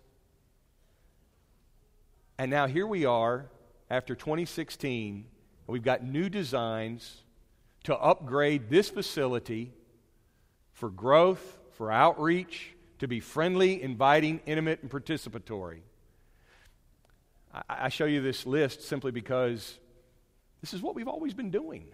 And 2.39 2.51
now 2.51 2.69
here 2.69 2.87
we 2.87 3.05
are 3.05 3.47
after 3.91 4.15
2016. 4.15 5.25
We've 5.67 5.83
got 5.83 6.05
new 6.05 6.29
designs 6.29 7.23
to 7.85 7.97
upgrade 7.97 8.71
this 8.71 8.89
facility 8.89 9.73
for 10.73 10.91
growth, 10.91 11.59
for 11.73 11.91
outreach, 11.91 12.75
to 12.99 13.09
be 13.09 13.21
friendly, 13.21 13.83
inviting, 13.83 14.41
intimate, 14.47 14.81
and 14.83 14.91
participatory. 14.91 15.81
I, 17.69 17.89
show 17.89 18.07
you 18.07 18.23
this 18.23 18.47
list 18.47 18.83
simply 18.83 19.11
because 19.11 19.79
this 20.61 20.73
is 20.73 20.81
what 20.81 20.95
we've 20.95 21.09
always 21.09 21.35
been 21.35 21.51
doing. 21.51 21.87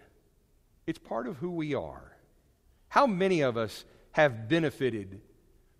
It's 0.87 0.99
part 0.99 1.27
of 1.27 1.37
who 1.37 1.51
we 1.51 1.73
are. 1.73 2.15
How 2.87 3.07
many 3.07 3.41
of 3.41 3.57
us 3.57 3.83
have 4.11 4.47
benefited 4.47 5.21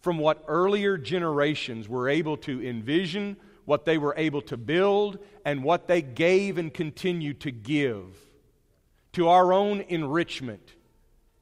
from 0.01 0.17
what 0.17 0.43
earlier 0.47 0.97
generations 0.97 1.87
were 1.87 2.09
able 2.09 2.37
to 2.37 2.67
envision, 2.67 3.37
what 3.65 3.85
they 3.85 3.97
were 3.97 4.15
able 4.17 4.41
to 4.43 4.57
build, 4.57 5.19
and 5.45 5.63
what 5.63 5.87
they 5.87 6.01
gave 6.01 6.57
and 6.57 6.73
continue 6.73 7.33
to 7.35 7.51
give? 7.51 8.28
To 9.13 9.27
our 9.27 9.53
own 9.53 9.81
enrichment 9.81 10.75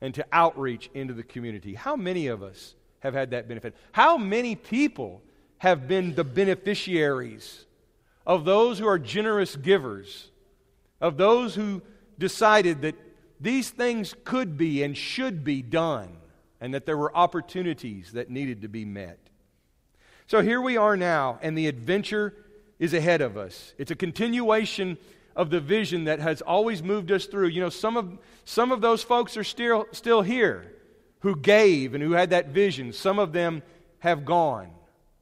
and 0.02 0.14
to 0.14 0.26
outreach 0.32 0.90
into 0.94 1.14
the 1.14 1.24
community. 1.24 1.74
How 1.74 1.96
many 1.96 2.28
of 2.28 2.44
us 2.44 2.76
have 3.00 3.14
had 3.14 3.32
that 3.32 3.48
benefit? 3.48 3.76
How 3.92 4.18
many 4.18 4.56
people 4.56 5.22
have 5.60 5.88
been 5.88 6.16
the 6.16 6.24
beneficiaries 6.24 7.66
of 8.26 8.46
those 8.46 8.78
who 8.80 8.88
are 8.88 9.00
generous 9.00 9.56
givers, 9.56 10.30
of 11.02 11.18
those 11.18 11.56
who 11.56 11.82
decided 12.20 12.82
that 12.82 12.96
these 13.40 13.70
things 13.70 14.16
could 14.24 14.58
be 14.58 14.84
and 14.84 14.98
should 14.98 15.44
be 15.44 15.62
done, 15.62 16.18
and 16.60 16.74
that 16.74 16.86
there 16.86 16.98
were 16.98 17.16
opportunities 17.16 18.12
that 18.14 18.30
needed 18.30 18.62
to 18.62 18.68
be 18.68 18.86
met? 18.86 19.20
So 20.28 20.42
here 20.42 20.62
we 20.62 20.76
are 20.78 20.98
now, 20.98 21.40
and 21.42 21.58
the 21.58 21.68
adventure 21.68 22.34
is 22.80 22.94
ahead 22.94 23.22
of 23.22 23.38
us. 23.38 23.74
It's 23.78 23.92
a 23.92 23.96
continuation 23.96 24.98
of 25.38 25.52
the 25.52 25.62
vision 25.62 26.06
that 26.06 26.20
has 26.20 26.42
always 26.42 26.84
moved 26.84 27.12
us 27.12 27.28
through. 27.28 27.48
You 27.48 27.62
know, 27.62 27.70
some 27.70 27.96
of, 27.96 28.18
some 28.44 28.72
of 28.72 28.82
those 28.82 29.04
folks 29.04 29.38
are 29.38 29.44
still, 29.44 29.86
still 29.92 30.24
here 30.24 30.74
who 31.20 31.36
gave 31.36 31.94
and 31.94 32.04
who 32.04 32.12
had 32.14 32.32
that 32.32 32.50
vision. 32.50 32.92
Some 32.92 33.20
of 33.20 33.32
them 33.32 33.62
have 34.00 34.26
gone. 34.26 34.72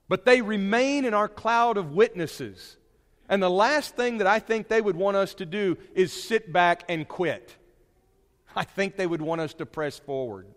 But 0.07 0.23
they 0.23 0.41
remain 0.41 1.03
in 1.03 1.13
our 1.13 1.27
cloud 1.27 1.77
of 1.77 1.91
witnesses. 1.91 2.77
And 3.27 3.43
the 3.43 3.49
last 3.49 3.95
thing 3.95 4.19
that 4.19 4.27
I 4.27 4.39
think 4.39 4.69
they 4.69 4.81
would 4.81 4.95
want 4.95 5.17
us 5.17 5.33
to 5.35 5.45
do 5.45 5.77
is 5.93 6.13
sit 6.13 6.51
back 6.51 6.83
and 6.87 7.07
quit. 7.07 7.53
I 8.55 8.63
think 8.63 8.95
they 8.95 9.07
would 9.07 9.21
want 9.21 9.41
us 9.41 9.53
to 9.55 9.65
press 9.65 9.99
forward. 9.99 10.47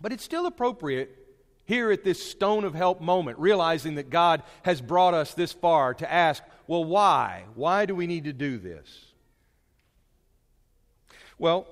But 0.00 0.12
it's 0.12 0.24
still 0.24 0.46
appropriate 0.46 1.18
here 1.64 1.90
at 1.90 2.04
this 2.04 2.22
stone 2.22 2.64
of 2.64 2.74
help 2.74 3.00
moment, 3.00 3.38
realizing 3.38 3.96
that 3.96 4.10
God 4.10 4.42
has 4.62 4.80
brought 4.80 5.14
us 5.14 5.34
this 5.34 5.52
far 5.52 5.94
to 5.94 6.12
ask, 6.12 6.42
well, 6.66 6.84
why? 6.84 7.44
Why 7.54 7.86
do 7.86 7.94
we 7.94 8.06
need 8.06 8.24
to 8.24 8.32
do 8.32 8.58
this? 8.58 9.06
Well, 11.38 11.66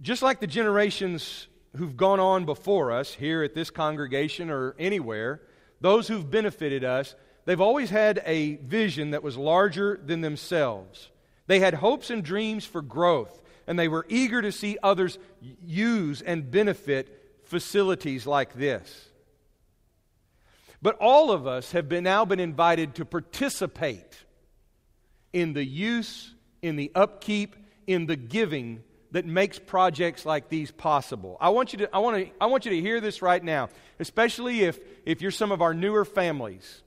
just 0.00 0.22
like 0.22 0.40
the 0.40 0.46
generations 0.46 1.46
who've 1.76 1.96
gone 1.96 2.20
on 2.20 2.44
before 2.44 2.92
us 2.92 3.12
here 3.14 3.42
at 3.42 3.54
this 3.54 3.70
congregation 3.70 4.50
or 4.50 4.74
anywhere, 4.78 5.42
those 5.80 6.08
who've 6.08 6.28
benefited 6.28 6.84
us, 6.84 7.14
they've 7.44 7.60
always 7.60 7.90
had 7.90 8.22
a 8.24 8.56
vision 8.56 9.10
that 9.10 9.22
was 9.22 9.36
larger 9.36 10.00
than 10.04 10.20
themselves. 10.20 11.10
They 11.46 11.60
had 11.60 11.74
hopes 11.74 12.10
and 12.10 12.24
dreams 12.24 12.64
for 12.64 12.82
growth, 12.82 13.42
and 13.66 13.78
they 13.78 13.88
were 13.88 14.06
eager 14.08 14.42
to 14.42 14.52
see 14.52 14.78
others 14.82 15.18
use 15.64 16.22
and 16.22 16.50
benefit 16.50 17.40
facilities 17.44 18.26
like 18.26 18.54
this. 18.54 19.10
But 20.86 20.98
all 21.00 21.32
of 21.32 21.48
us 21.48 21.72
have 21.72 21.88
been, 21.88 22.04
now 22.04 22.24
been 22.24 22.38
invited 22.38 22.94
to 22.94 23.04
participate 23.04 24.24
in 25.32 25.52
the 25.52 25.64
use, 25.64 26.32
in 26.62 26.76
the 26.76 26.92
upkeep, 26.94 27.56
in 27.88 28.06
the 28.06 28.14
giving 28.14 28.84
that 29.10 29.26
makes 29.26 29.58
projects 29.58 30.24
like 30.24 30.48
these 30.48 30.70
possible. 30.70 31.38
I 31.40 31.48
want 31.48 31.72
you 31.72 31.80
to, 31.80 31.92
I 31.92 31.98
want 31.98 32.24
to, 32.24 32.32
I 32.40 32.46
want 32.46 32.66
you 32.66 32.70
to 32.70 32.80
hear 32.80 33.00
this 33.00 33.20
right 33.20 33.42
now, 33.42 33.68
especially 33.98 34.60
if, 34.60 34.78
if 35.04 35.20
you're 35.22 35.32
some 35.32 35.50
of 35.50 35.60
our 35.60 35.74
newer 35.74 36.04
families. 36.04 36.84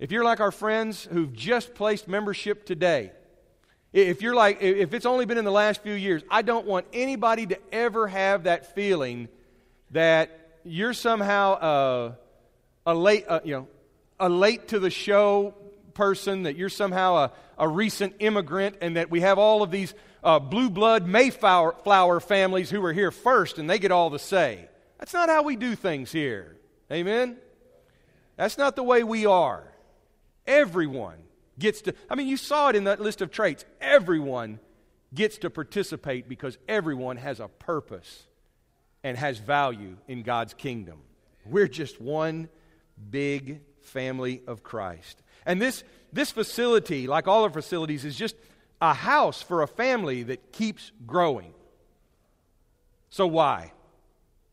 If 0.00 0.10
you're 0.10 0.24
like 0.24 0.40
our 0.40 0.50
friends 0.50 1.06
who've 1.12 1.34
just 1.34 1.74
placed 1.74 2.08
membership 2.08 2.64
today, 2.64 3.12
if 3.92 4.22
you're 4.22 4.34
like, 4.34 4.62
if 4.62 4.94
it's 4.94 5.04
only 5.04 5.26
been 5.26 5.36
in 5.36 5.44
the 5.44 5.52
last 5.52 5.82
few 5.82 5.92
years, 5.92 6.22
I 6.30 6.40
don't 6.40 6.66
want 6.66 6.86
anybody 6.94 7.44
to 7.48 7.58
ever 7.70 8.08
have 8.08 8.44
that 8.44 8.74
feeling 8.74 9.28
that 9.90 10.30
you're 10.64 10.94
somehow 10.94 11.52
uh, 11.52 12.12
a 12.86 12.94
late, 12.94 13.24
uh, 13.28 13.40
you 13.44 13.54
know, 13.54 13.68
a 14.18 14.28
late 14.28 14.68
to 14.68 14.78
the 14.78 14.90
show 14.90 15.54
person, 15.94 16.44
that 16.44 16.56
you're 16.56 16.68
somehow 16.68 17.16
a, 17.16 17.32
a 17.58 17.68
recent 17.68 18.16
immigrant, 18.18 18.76
and 18.80 18.96
that 18.96 19.10
we 19.10 19.20
have 19.20 19.38
all 19.38 19.62
of 19.62 19.70
these 19.70 19.94
uh, 20.22 20.38
blue 20.38 20.70
blood 20.70 21.06
Mayflower 21.06 21.74
flower 21.84 22.20
families 22.20 22.70
who 22.70 22.84
are 22.84 22.92
here 22.92 23.10
first 23.10 23.58
and 23.58 23.68
they 23.68 23.78
get 23.78 23.90
all 23.90 24.10
the 24.10 24.18
say. 24.18 24.68
That's 24.98 25.12
not 25.12 25.28
how 25.28 25.42
we 25.42 25.56
do 25.56 25.74
things 25.74 26.12
here. 26.12 26.56
Amen? 26.90 27.36
That's 28.36 28.56
not 28.56 28.76
the 28.76 28.82
way 28.82 29.02
we 29.02 29.26
are. 29.26 29.64
Everyone 30.46 31.18
gets 31.58 31.82
to, 31.82 31.94
I 32.08 32.14
mean, 32.14 32.28
you 32.28 32.36
saw 32.36 32.68
it 32.68 32.76
in 32.76 32.84
that 32.84 33.00
list 33.00 33.20
of 33.20 33.30
traits. 33.30 33.64
Everyone 33.80 34.60
gets 35.14 35.38
to 35.38 35.50
participate 35.50 36.28
because 36.28 36.56
everyone 36.68 37.16
has 37.16 37.40
a 37.40 37.48
purpose 37.48 38.26
and 39.02 39.16
has 39.16 39.38
value 39.38 39.96
in 40.06 40.22
God's 40.22 40.54
kingdom. 40.54 40.98
We're 41.44 41.68
just 41.68 42.00
one 42.00 42.48
big 43.10 43.60
family 43.82 44.42
of 44.46 44.62
Christ. 44.62 45.22
And 45.44 45.60
this, 45.60 45.84
this 46.12 46.30
facility, 46.30 47.06
like 47.06 47.28
all 47.28 47.42
our 47.44 47.50
facilities, 47.50 48.04
is 48.04 48.16
just 48.16 48.36
a 48.80 48.94
house 48.94 49.42
for 49.42 49.62
a 49.62 49.68
family 49.68 50.22
that 50.24 50.52
keeps 50.52 50.92
growing. 51.06 51.52
So, 53.10 53.26
why? 53.26 53.72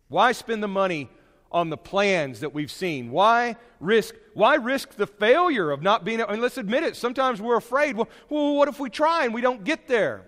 Why 0.08 0.32
spend 0.34 0.62
the 0.62 0.68
money 0.68 1.10
on 1.52 1.70
the 1.70 1.78
plans 1.78 2.42
that 2.42 2.54
we've 2.54 2.72
seen? 2.72 3.12
Why 3.12 3.56
risk, 3.80 4.16
why 4.34 4.56
risk 4.56 4.96
the 4.96 5.08
failure 5.08 5.72
of 5.72 5.82
not 5.82 6.04
being, 6.04 6.22
I 6.22 6.32
mean, 6.32 6.42
let's 6.42 6.58
admit 6.58 6.84
it, 6.84 6.96
sometimes 6.96 7.42
we're 7.42 7.58
afraid, 7.58 7.96
well, 7.96 8.10
well, 8.30 8.56
what 8.56 8.68
if 8.68 8.80
we 8.80 8.90
try 8.90 9.26
and 9.26 9.34
we 9.34 9.42
don't 9.42 9.64
get 9.64 9.88
there? 9.88 10.26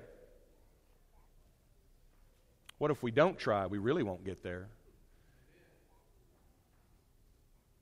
What 2.78 2.90
if 2.90 3.04
we 3.04 3.12
don't 3.12 3.38
try? 3.38 3.68
We 3.68 3.78
really 3.78 4.01
won't 4.01 4.24
get 4.25 4.42
there. 4.42 4.68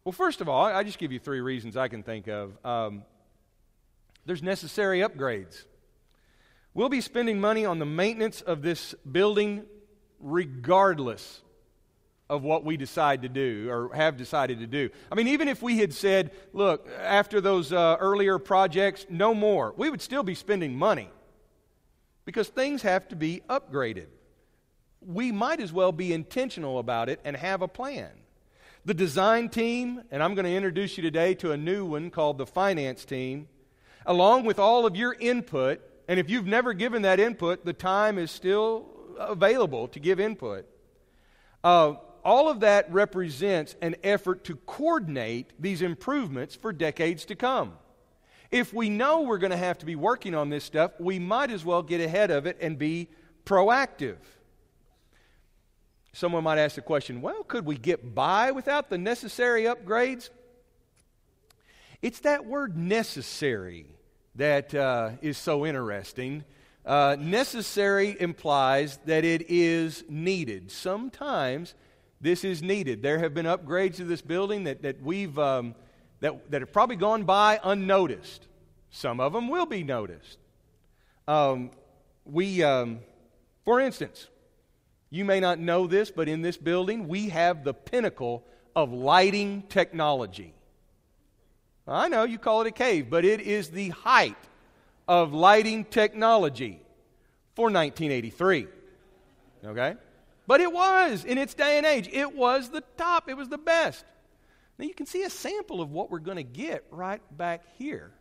Well, 0.03 0.13
first 0.13 0.41
of 0.41 0.49
all, 0.49 0.65
I 0.65 0.83
just 0.83 0.97
give 0.97 1.11
you 1.11 1.19
three 1.19 1.41
reasons 1.41 1.75
I 1.75 1.87
can 1.87 2.03
think 2.03 2.27
of. 2.27 2.53
Um, 2.65 3.03
there's 4.25 4.41
necessary 4.41 4.99
upgrades. 4.99 5.65
We'll 6.73 6.89
be 6.89 7.01
spending 7.01 7.39
money 7.39 7.65
on 7.65 7.79
the 7.79 7.85
maintenance 7.85 8.41
of 8.41 8.61
this 8.61 8.95
building 9.09 9.65
regardless 10.19 11.41
of 12.29 12.43
what 12.43 12.63
we 12.63 12.77
decide 12.77 13.23
to 13.23 13.29
do 13.29 13.67
or 13.69 13.93
have 13.95 14.15
decided 14.15 14.59
to 14.59 14.67
do. 14.67 14.89
I 15.11 15.15
mean, 15.15 15.29
even 15.29 15.47
if 15.47 15.63
we 15.63 15.79
had 15.79 15.93
said, 15.93 16.31
look, 16.53 16.87
after 17.01 17.41
those 17.41 17.73
uh, 17.73 17.97
earlier 17.99 18.37
projects, 18.37 19.05
no 19.09 19.33
more, 19.33 19.73
we 19.75 19.89
would 19.89 20.01
still 20.01 20.23
be 20.23 20.35
spending 20.35 20.75
money 20.75 21.09
because 22.25 22.47
things 22.47 22.83
have 22.83 23.07
to 23.07 23.15
be 23.15 23.41
upgraded. 23.49 24.07
We 25.01 25.31
might 25.31 25.59
as 25.59 25.73
well 25.73 25.91
be 25.91 26.13
intentional 26.13 26.77
about 26.77 27.09
it 27.09 27.19
and 27.23 27.35
have 27.35 27.63
a 27.63 27.67
plan. 27.67 28.11
The 28.85 28.93
design 28.93 29.49
team, 29.49 30.01
and 30.09 30.23
I'm 30.23 30.35
going 30.35 30.45
to 30.45 30.55
introduce 30.55 30.97
you 30.97 31.03
today 31.03 31.33
to 31.35 31.51
a 31.51 31.57
new 31.57 31.85
one 31.85 32.09
called 32.09 32.37
the 32.37 32.45
finance 32.45 33.03
team, 33.03 33.47
along 34.05 34.45
with 34.45 34.57
all 34.57 34.85
of 34.85 34.95
your 34.95 35.13
input 35.19 35.81
And 36.09 36.19
if 36.19 36.27
you've 36.27 36.47
never 36.47 36.73
given 36.73 37.03
that 37.03 37.19
input, 37.19 37.63
the 37.63 37.71
time 37.71 38.17
is 38.17 38.31
still 38.31 38.87
available 39.19 39.87
to 39.89 39.99
give 39.99 40.19
input. 40.19 40.65
Uh, 41.63 41.93
all 42.25 42.49
of 42.49 42.61
that 42.61 42.91
represents 42.91 43.75
an 43.79 43.95
effort 44.03 44.43
to 44.45 44.55
coordinate 44.55 45.51
these 45.59 45.83
improvements 45.83 46.55
for 46.55 46.73
decades 46.73 47.25
to 47.25 47.35
come. 47.35 47.73
If 48.49 48.73
we 48.73 48.89
know 48.89 49.21
we're 49.21 49.37
going 49.37 49.51
to 49.51 49.57
have 49.57 49.77
to 49.77 49.85
be 49.85 49.95
working 49.95 50.33
on 50.33 50.49
this 50.49 50.63
stuff, 50.63 50.93
we 50.99 51.19
might 51.19 51.51
as 51.51 51.63
well 51.63 51.83
get 51.83 52.01
ahead 52.01 52.31
of 52.31 52.47
it 52.47 52.57
and 52.59 52.79
be 52.79 53.09
proactive. 53.45 54.17
Someone 56.13 56.43
might 56.43 56.57
ask 56.57 56.75
the 56.75 56.81
question 56.81 57.21
well, 57.21 57.43
could 57.43 57.65
we 57.65 57.77
get 57.77 58.15
by 58.15 58.51
without 58.51 58.89
the 58.89 58.97
necessary 58.97 59.63
upgrades? 59.63 60.29
It's 62.01 62.21
that 62.21 62.45
word 62.45 62.77
necessary 62.77 63.85
that 64.35 64.73
uh, 64.73 65.11
is 65.21 65.37
so 65.37 65.65
interesting. 65.65 66.43
Uh, 66.85 67.17
necessary 67.19 68.15
implies 68.19 68.97
that 69.05 69.25
it 69.25 69.49
is 69.49 70.03
needed. 70.07 70.71
Sometimes 70.71 71.75
this 72.21 72.43
is 72.43 72.63
needed. 72.63 73.03
There 73.03 73.19
have 73.19 73.33
been 73.33 73.45
upgrades 73.45 73.97
to 73.97 74.05
this 74.05 74.21
building 74.21 74.63
that, 74.63 74.81
that 74.83 75.01
we've 75.01 75.37
um, 75.37 75.75
that, 76.21 76.51
that 76.51 76.61
have 76.61 76.73
probably 76.73 76.95
gone 76.95 77.23
by 77.23 77.59
unnoticed. 77.63 78.47
Some 78.91 79.19
of 79.19 79.33
them 79.33 79.47
will 79.47 79.65
be 79.65 79.83
noticed. 79.83 80.37
Um, 81.27 81.71
we, 82.25 82.63
um, 82.63 82.99
for 83.63 83.79
instance, 83.79 84.27
you 85.09 85.25
may 85.25 85.39
not 85.39 85.59
know 85.59 85.87
this, 85.87 86.11
but 86.11 86.27
in 86.29 86.41
this 86.41 86.57
building 86.57 87.07
we 87.07 87.29
have 87.29 87.63
the 87.63 87.73
pinnacle 87.73 88.43
of 88.75 88.91
lighting 88.91 89.63
technology. 89.69 90.53
I 91.87 92.07
know 92.07 92.23
you 92.23 92.37
call 92.37 92.61
it 92.61 92.67
a 92.67 92.71
cave, 92.71 93.09
but 93.09 93.25
it 93.25 93.41
is 93.41 93.69
the 93.69 93.89
height 93.89 94.37
of 95.07 95.33
lighting 95.33 95.85
technology 95.85 96.79
for 97.55 97.63
1983. 97.63 98.67
Okay? 99.65 99.95
But 100.45 100.61
it 100.61 100.71
was 100.71 101.25
in 101.25 101.37
its 101.37 101.53
day 101.53 101.77
and 101.77 101.85
age. 101.85 102.07
It 102.11 102.35
was 102.35 102.69
the 102.69 102.83
top, 102.97 103.29
it 103.29 103.35
was 103.35 103.49
the 103.49 103.57
best. 103.57 104.05
Now 104.77 104.85
you 104.85 104.93
can 104.93 105.05
see 105.05 105.23
a 105.23 105.29
sample 105.29 105.81
of 105.81 105.91
what 105.91 106.09
we're 106.09 106.19
going 106.19 106.37
to 106.37 106.43
get 106.43 106.85
right 106.91 107.21
back 107.35 107.63
here. 107.77 108.11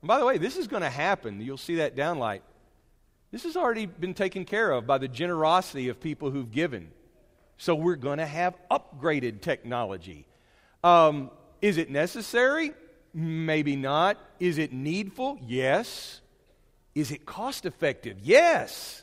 And 0.00 0.08
by 0.08 0.18
the 0.18 0.24
way, 0.24 0.38
this 0.38 0.56
is 0.56 0.68
going 0.68 0.82
to 0.82 0.90
happen. 0.90 1.40
You'll 1.40 1.58
see 1.58 1.76
that 1.76 1.96
downlight. 1.96 2.40
This 3.36 3.44
has 3.44 3.56
already 3.58 3.84
been 3.84 4.14
taken 4.14 4.46
care 4.46 4.70
of 4.70 4.86
by 4.86 4.96
the 4.96 5.08
generosity 5.08 5.90
of 5.90 6.00
people 6.00 6.30
who've 6.30 6.50
given. 6.50 6.90
So 7.58 7.74
we're 7.74 7.96
going 7.96 8.16
to 8.16 8.24
have 8.24 8.56
upgraded 8.70 9.42
technology. 9.42 10.26
Um, 10.82 11.30
is 11.60 11.76
it 11.76 11.90
necessary? 11.90 12.72
Maybe 13.12 13.76
not. 13.76 14.16
Is 14.40 14.56
it 14.56 14.72
needful? 14.72 15.38
Yes. 15.46 16.22
Is 16.94 17.10
it 17.10 17.26
cost 17.26 17.66
effective? 17.66 18.16
Yes. 18.22 19.02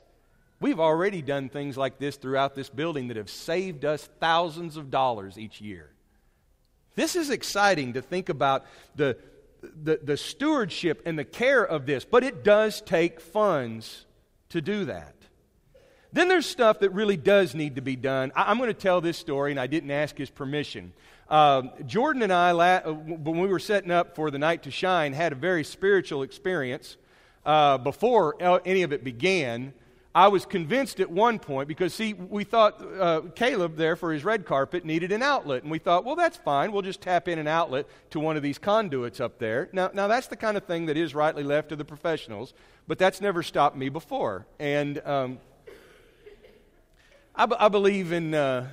We've 0.60 0.80
already 0.80 1.22
done 1.22 1.48
things 1.48 1.78
like 1.78 2.00
this 2.00 2.16
throughout 2.16 2.56
this 2.56 2.72
building 2.72 3.10
that 3.10 3.18
have 3.18 3.30
saved 3.30 3.86
us 3.86 4.10
thousands 4.20 4.78
of 4.78 4.90
dollars 4.90 5.38
each 5.38 5.62
year. 5.62 5.92
This 6.96 7.16
is 7.16 7.30
exciting 7.30 7.94
to 7.94 8.02
think 8.02 8.30
about 8.30 8.66
the, 8.96 9.16
the, 9.62 10.00
the, 10.02 10.18
stewardship 10.18 11.04
and 11.06 11.20
the 11.20 11.24
care 11.24 11.63
of 11.63 11.86
this, 11.86 12.04
but 12.04 12.24
it 12.24 12.44
does 12.44 12.82
take 12.82 13.22
funds 13.22 14.08
to 14.54 14.62
do 14.62 14.86
that. 14.86 15.16
Then 16.12 16.28
there's 16.28 16.46
stuff 16.46 16.80
that 16.80 16.92
really 16.92 17.18
does 17.18 17.56
need 17.56 17.76
to 17.76 17.82
be 17.82 17.96
done. 17.96 18.32
I, 18.36 18.52
am 18.52 18.58
going 18.58 18.68
to 18.68 18.74
tell 18.74 19.02
this 19.02 19.18
story, 19.18 19.50
and 19.50 19.60
I 19.60 19.66
didn't 19.66 19.90
ask 19.90 20.16
his 20.16 20.30
permission. 20.30 20.94
Uh, 21.28 21.64
Jordan 21.88 22.22
and 22.22 22.32
I, 22.32 22.52
uh, 22.52 22.92
when 22.92 23.40
we 23.40 23.48
were 23.48 23.60
setting 23.60 23.90
up 23.90 24.16
for 24.16 24.30
the 24.30 24.38
night 24.38 24.64
to 24.64 24.72
shine, 24.72 25.14
had 25.14 25.32
a 25.32 25.36
very 25.36 25.64
spiritual 25.64 26.22
experience 26.22 26.98
uh, 27.48 27.80
before 27.80 28.36
any 28.64 28.84
of 28.84 28.94
it 28.94 29.04
began. 29.04 29.74
I 30.15 30.27
was 30.27 30.46
convinced 30.46 31.00
at 31.00 31.10
one 31.10 31.39
point 31.39 31.67
because, 31.67 31.93
see, 31.93 32.13
we 32.13 32.43
thought 32.43 32.79
uh, 33.00 33.22
Caleb 33.36 33.77
there 33.77 33.95
for 33.95 34.13
his 34.13 34.23
red 34.23 34.45
carpet 34.45 34.86
needed 34.86 35.12
an 35.12 35.23
outlet. 35.23 35.63
And 35.63 35.71
we 35.71 35.80
thought, 35.80 36.06
well, 36.06 36.15
that's 36.15 36.38
fine. 36.38 36.71
We'll 36.71 36.84
just 36.84 37.02
tap 37.02 37.28
in 37.28 37.39
an 37.39 37.47
outlet 37.47 37.88
to 38.12 38.19
one 38.19 38.38
of 38.38 38.43
these 38.43 38.60
conduits 38.60 39.19
up 39.19 39.39
there. 39.39 39.69
Now, 39.73 39.89
now 39.91 40.08
that's 40.08 40.28
the 40.28 40.36
kind 40.36 40.56
of 40.56 40.65
thing 40.65 40.86
that 40.86 40.97
is 40.97 41.15
rightly 41.15 41.43
left 41.43 41.69
to 41.69 41.76
the 41.76 41.86
professionals, 41.86 42.54
but 42.88 42.99
that's 42.99 43.21
never 43.21 43.41
stopped 43.41 43.76
me 43.76 43.89
before. 43.89 44.45
And 44.60 45.02
um, 45.04 45.39
I, 47.36 47.47
b- 47.47 47.56
I 47.60 47.67
believe 47.69 48.12
in. 48.12 48.36
Uh, 48.36 48.69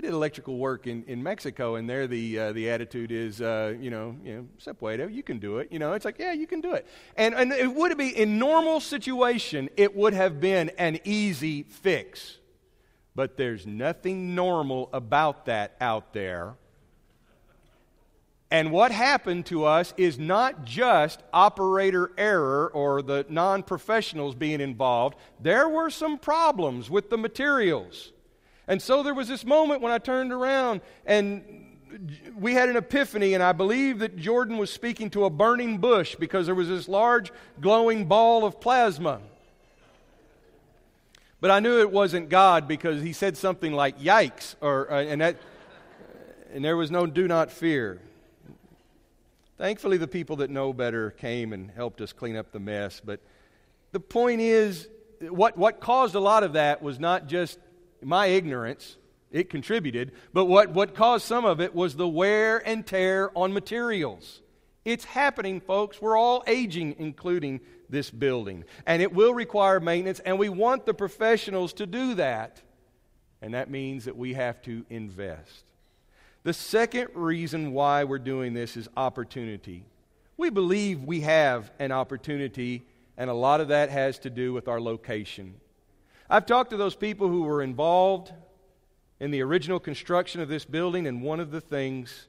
I 0.00 0.02
did 0.02 0.14
electrical 0.14 0.56
work 0.56 0.86
in, 0.86 1.04
in 1.08 1.22
Mexico, 1.22 1.74
and 1.74 1.86
there 1.86 2.06
the, 2.06 2.38
uh, 2.38 2.52
the 2.52 2.70
attitude 2.70 3.12
is, 3.12 3.42
uh, 3.42 3.74
you 3.78 3.90
know, 3.90 4.16
you 4.24 4.48
know, 4.64 5.06
you 5.08 5.22
can 5.22 5.38
do 5.38 5.58
it. 5.58 5.70
You 5.70 5.78
know, 5.78 5.92
it's 5.92 6.06
like, 6.06 6.18
yeah, 6.18 6.32
you 6.32 6.46
can 6.46 6.62
do 6.62 6.72
it. 6.72 6.86
And, 7.18 7.34
and 7.34 7.52
it 7.52 7.70
would 7.74 7.98
be, 7.98 8.08
in 8.08 8.38
normal 8.38 8.80
situation, 8.80 9.68
it 9.76 9.94
would 9.94 10.14
have 10.14 10.40
been 10.40 10.70
an 10.78 11.00
easy 11.04 11.64
fix. 11.64 12.38
But 13.14 13.36
there's 13.36 13.66
nothing 13.66 14.34
normal 14.34 14.88
about 14.94 15.44
that 15.44 15.76
out 15.82 16.14
there. 16.14 16.54
And 18.50 18.72
what 18.72 18.92
happened 18.92 19.44
to 19.46 19.66
us 19.66 19.92
is 19.98 20.18
not 20.18 20.64
just 20.64 21.22
operator 21.30 22.10
error 22.16 22.70
or 22.72 23.02
the 23.02 23.26
non 23.28 23.62
professionals 23.62 24.34
being 24.34 24.62
involved, 24.62 25.18
there 25.42 25.68
were 25.68 25.90
some 25.90 26.16
problems 26.16 26.88
with 26.88 27.10
the 27.10 27.18
materials. 27.18 28.12
And 28.68 28.80
so 28.80 29.02
there 29.02 29.14
was 29.14 29.28
this 29.28 29.44
moment 29.44 29.80
when 29.80 29.92
I 29.92 29.98
turned 29.98 30.32
around 30.32 30.80
and 31.04 31.42
we 32.36 32.54
had 32.54 32.68
an 32.68 32.76
epiphany, 32.76 33.34
and 33.34 33.42
I 33.42 33.52
believe 33.52 33.98
that 34.00 34.16
Jordan 34.16 34.58
was 34.58 34.72
speaking 34.72 35.10
to 35.10 35.24
a 35.24 35.30
burning 35.30 35.78
bush 35.78 36.14
because 36.14 36.46
there 36.46 36.54
was 36.54 36.68
this 36.68 36.88
large 36.88 37.32
glowing 37.60 38.06
ball 38.06 38.44
of 38.44 38.60
plasma. 38.60 39.20
But 41.40 41.50
I 41.50 41.60
knew 41.60 41.80
it 41.80 41.90
wasn't 41.90 42.28
God 42.28 42.68
because 42.68 43.02
he 43.02 43.12
said 43.12 43.36
something 43.36 43.72
like 43.72 43.98
"yikes," 43.98 44.54
or 44.60 44.92
uh, 44.92 45.02
and 45.02 45.20
that, 45.20 45.36
and 46.52 46.64
there 46.64 46.76
was 46.76 46.90
no 46.90 47.06
"do 47.06 47.26
not 47.26 47.50
fear." 47.50 48.00
Thankfully, 49.56 49.96
the 49.96 50.08
people 50.08 50.36
that 50.36 50.50
know 50.50 50.72
better 50.72 51.10
came 51.10 51.52
and 51.52 51.70
helped 51.70 52.00
us 52.00 52.12
clean 52.12 52.36
up 52.36 52.52
the 52.52 52.60
mess. 52.60 53.00
But 53.04 53.20
the 53.92 54.00
point 54.00 54.42
is, 54.42 54.88
what 55.20 55.56
what 55.56 55.80
caused 55.80 56.14
a 56.14 56.20
lot 56.20 56.44
of 56.44 56.52
that 56.52 56.82
was 56.82 57.00
not 57.00 57.26
just 57.26 57.58
my 58.02 58.26
ignorance, 58.26 58.96
it 59.30 59.50
contributed, 59.50 60.12
but 60.32 60.46
what, 60.46 60.70
what 60.70 60.94
caused 60.94 61.24
some 61.24 61.44
of 61.44 61.60
it 61.60 61.74
was 61.74 61.96
the 61.96 62.08
wear 62.08 62.58
and 62.66 62.86
tear 62.86 63.30
on 63.36 63.52
materials. 63.52 64.42
It's 64.84 65.04
happening, 65.04 65.60
folks. 65.60 66.00
We're 66.00 66.16
all 66.16 66.42
aging, 66.46 66.96
including 66.98 67.60
this 67.88 68.10
building. 68.10 68.64
And 68.86 69.02
it 69.02 69.12
will 69.12 69.34
require 69.34 69.78
maintenance, 69.78 70.20
and 70.20 70.38
we 70.38 70.48
want 70.48 70.86
the 70.86 70.94
professionals 70.94 71.72
to 71.74 71.86
do 71.86 72.14
that. 72.14 72.62
And 73.42 73.54
that 73.54 73.70
means 73.70 74.06
that 74.06 74.16
we 74.16 74.34
have 74.34 74.60
to 74.62 74.84
invest. 74.90 75.64
The 76.42 76.52
second 76.54 77.08
reason 77.14 77.72
why 77.72 78.04
we're 78.04 78.18
doing 78.18 78.54
this 78.54 78.76
is 78.76 78.88
opportunity. 78.96 79.84
We 80.36 80.48
believe 80.48 81.04
we 81.04 81.20
have 81.20 81.70
an 81.78 81.92
opportunity, 81.92 82.82
and 83.18 83.28
a 83.28 83.34
lot 83.34 83.60
of 83.60 83.68
that 83.68 83.90
has 83.90 84.18
to 84.20 84.30
do 84.30 84.54
with 84.54 84.66
our 84.66 84.80
location. 84.80 85.54
I've 86.32 86.46
talked 86.46 86.70
to 86.70 86.76
those 86.76 86.94
people 86.94 87.26
who 87.26 87.42
were 87.42 87.60
involved 87.60 88.32
in 89.18 89.32
the 89.32 89.42
original 89.42 89.80
construction 89.80 90.40
of 90.40 90.48
this 90.48 90.64
building, 90.64 91.08
and 91.08 91.22
one 91.22 91.40
of 91.40 91.50
the 91.50 91.60
things 91.60 92.28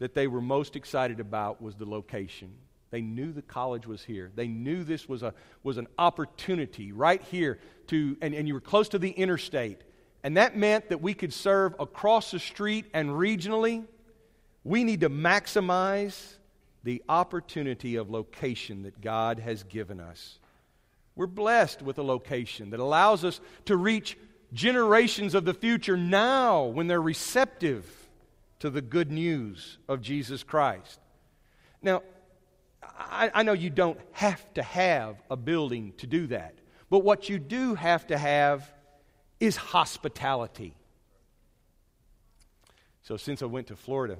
that 0.00 0.12
they 0.12 0.26
were 0.26 0.40
most 0.40 0.74
excited 0.74 1.20
about 1.20 1.62
was 1.62 1.76
the 1.76 1.86
location. 1.86 2.52
They 2.90 3.02
knew 3.02 3.32
the 3.32 3.42
college 3.42 3.86
was 3.86 4.02
here. 4.02 4.32
They 4.34 4.48
knew 4.48 4.82
this 4.82 5.08
was, 5.08 5.22
a, 5.22 5.34
was 5.62 5.78
an 5.78 5.86
opportunity 5.98 6.90
right 6.90 7.22
here 7.22 7.60
to, 7.86 8.16
and, 8.20 8.34
and 8.34 8.48
you 8.48 8.54
were 8.54 8.60
close 8.60 8.88
to 8.88 8.98
the 8.98 9.10
interstate. 9.10 9.82
And 10.24 10.36
that 10.36 10.56
meant 10.56 10.88
that 10.88 11.00
we 11.00 11.14
could 11.14 11.32
serve 11.32 11.76
across 11.78 12.32
the 12.32 12.40
street 12.40 12.86
and 12.92 13.10
regionally. 13.10 13.84
We 14.64 14.82
need 14.82 15.02
to 15.02 15.10
maximize 15.10 16.34
the 16.82 17.04
opportunity 17.08 17.94
of 17.94 18.10
location 18.10 18.82
that 18.82 19.00
God 19.00 19.38
has 19.38 19.62
given 19.62 20.00
us. 20.00 20.40
We're 21.16 21.26
blessed 21.26 21.80
with 21.80 21.98
a 21.98 22.02
location 22.02 22.70
that 22.70 22.80
allows 22.80 23.24
us 23.24 23.40
to 23.64 23.76
reach 23.76 24.18
generations 24.52 25.34
of 25.34 25.46
the 25.46 25.54
future 25.54 25.96
now 25.96 26.64
when 26.64 26.86
they're 26.86 27.00
receptive 27.00 27.86
to 28.58 28.70
the 28.70 28.82
good 28.82 29.10
news 29.10 29.78
of 29.88 30.02
Jesus 30.02 30.42
Christ. 30.42 31.00
Now, 31.82 32.02
I, 32.82 33.30
I, 33.34 33.42
know 33.42 33.52
you 33.52 33.70
don't 33.70 33.98
have 34.12 34.42
to 34.54 34.62
have 34.62 35.16
a 35.30 35.36
building 35.36 35.94
to 35.98 36.06
do 36.06 36.26
that, 36.28 36.54
but 36.90 37.00
what 37.00 37.28
you 37.28 37.38
do 37.38 37.74
have 37.74 38.06
to 38.08 38.18
have 38.18 38.72
is 39.40 39.56
hospitality. 39.56 40.74
So, 43.02 43.16
since 43.16 43.42
I 43.42 43.46
went 43.46 43.68
to 43.68 43.76
Florida, 43.76 44.16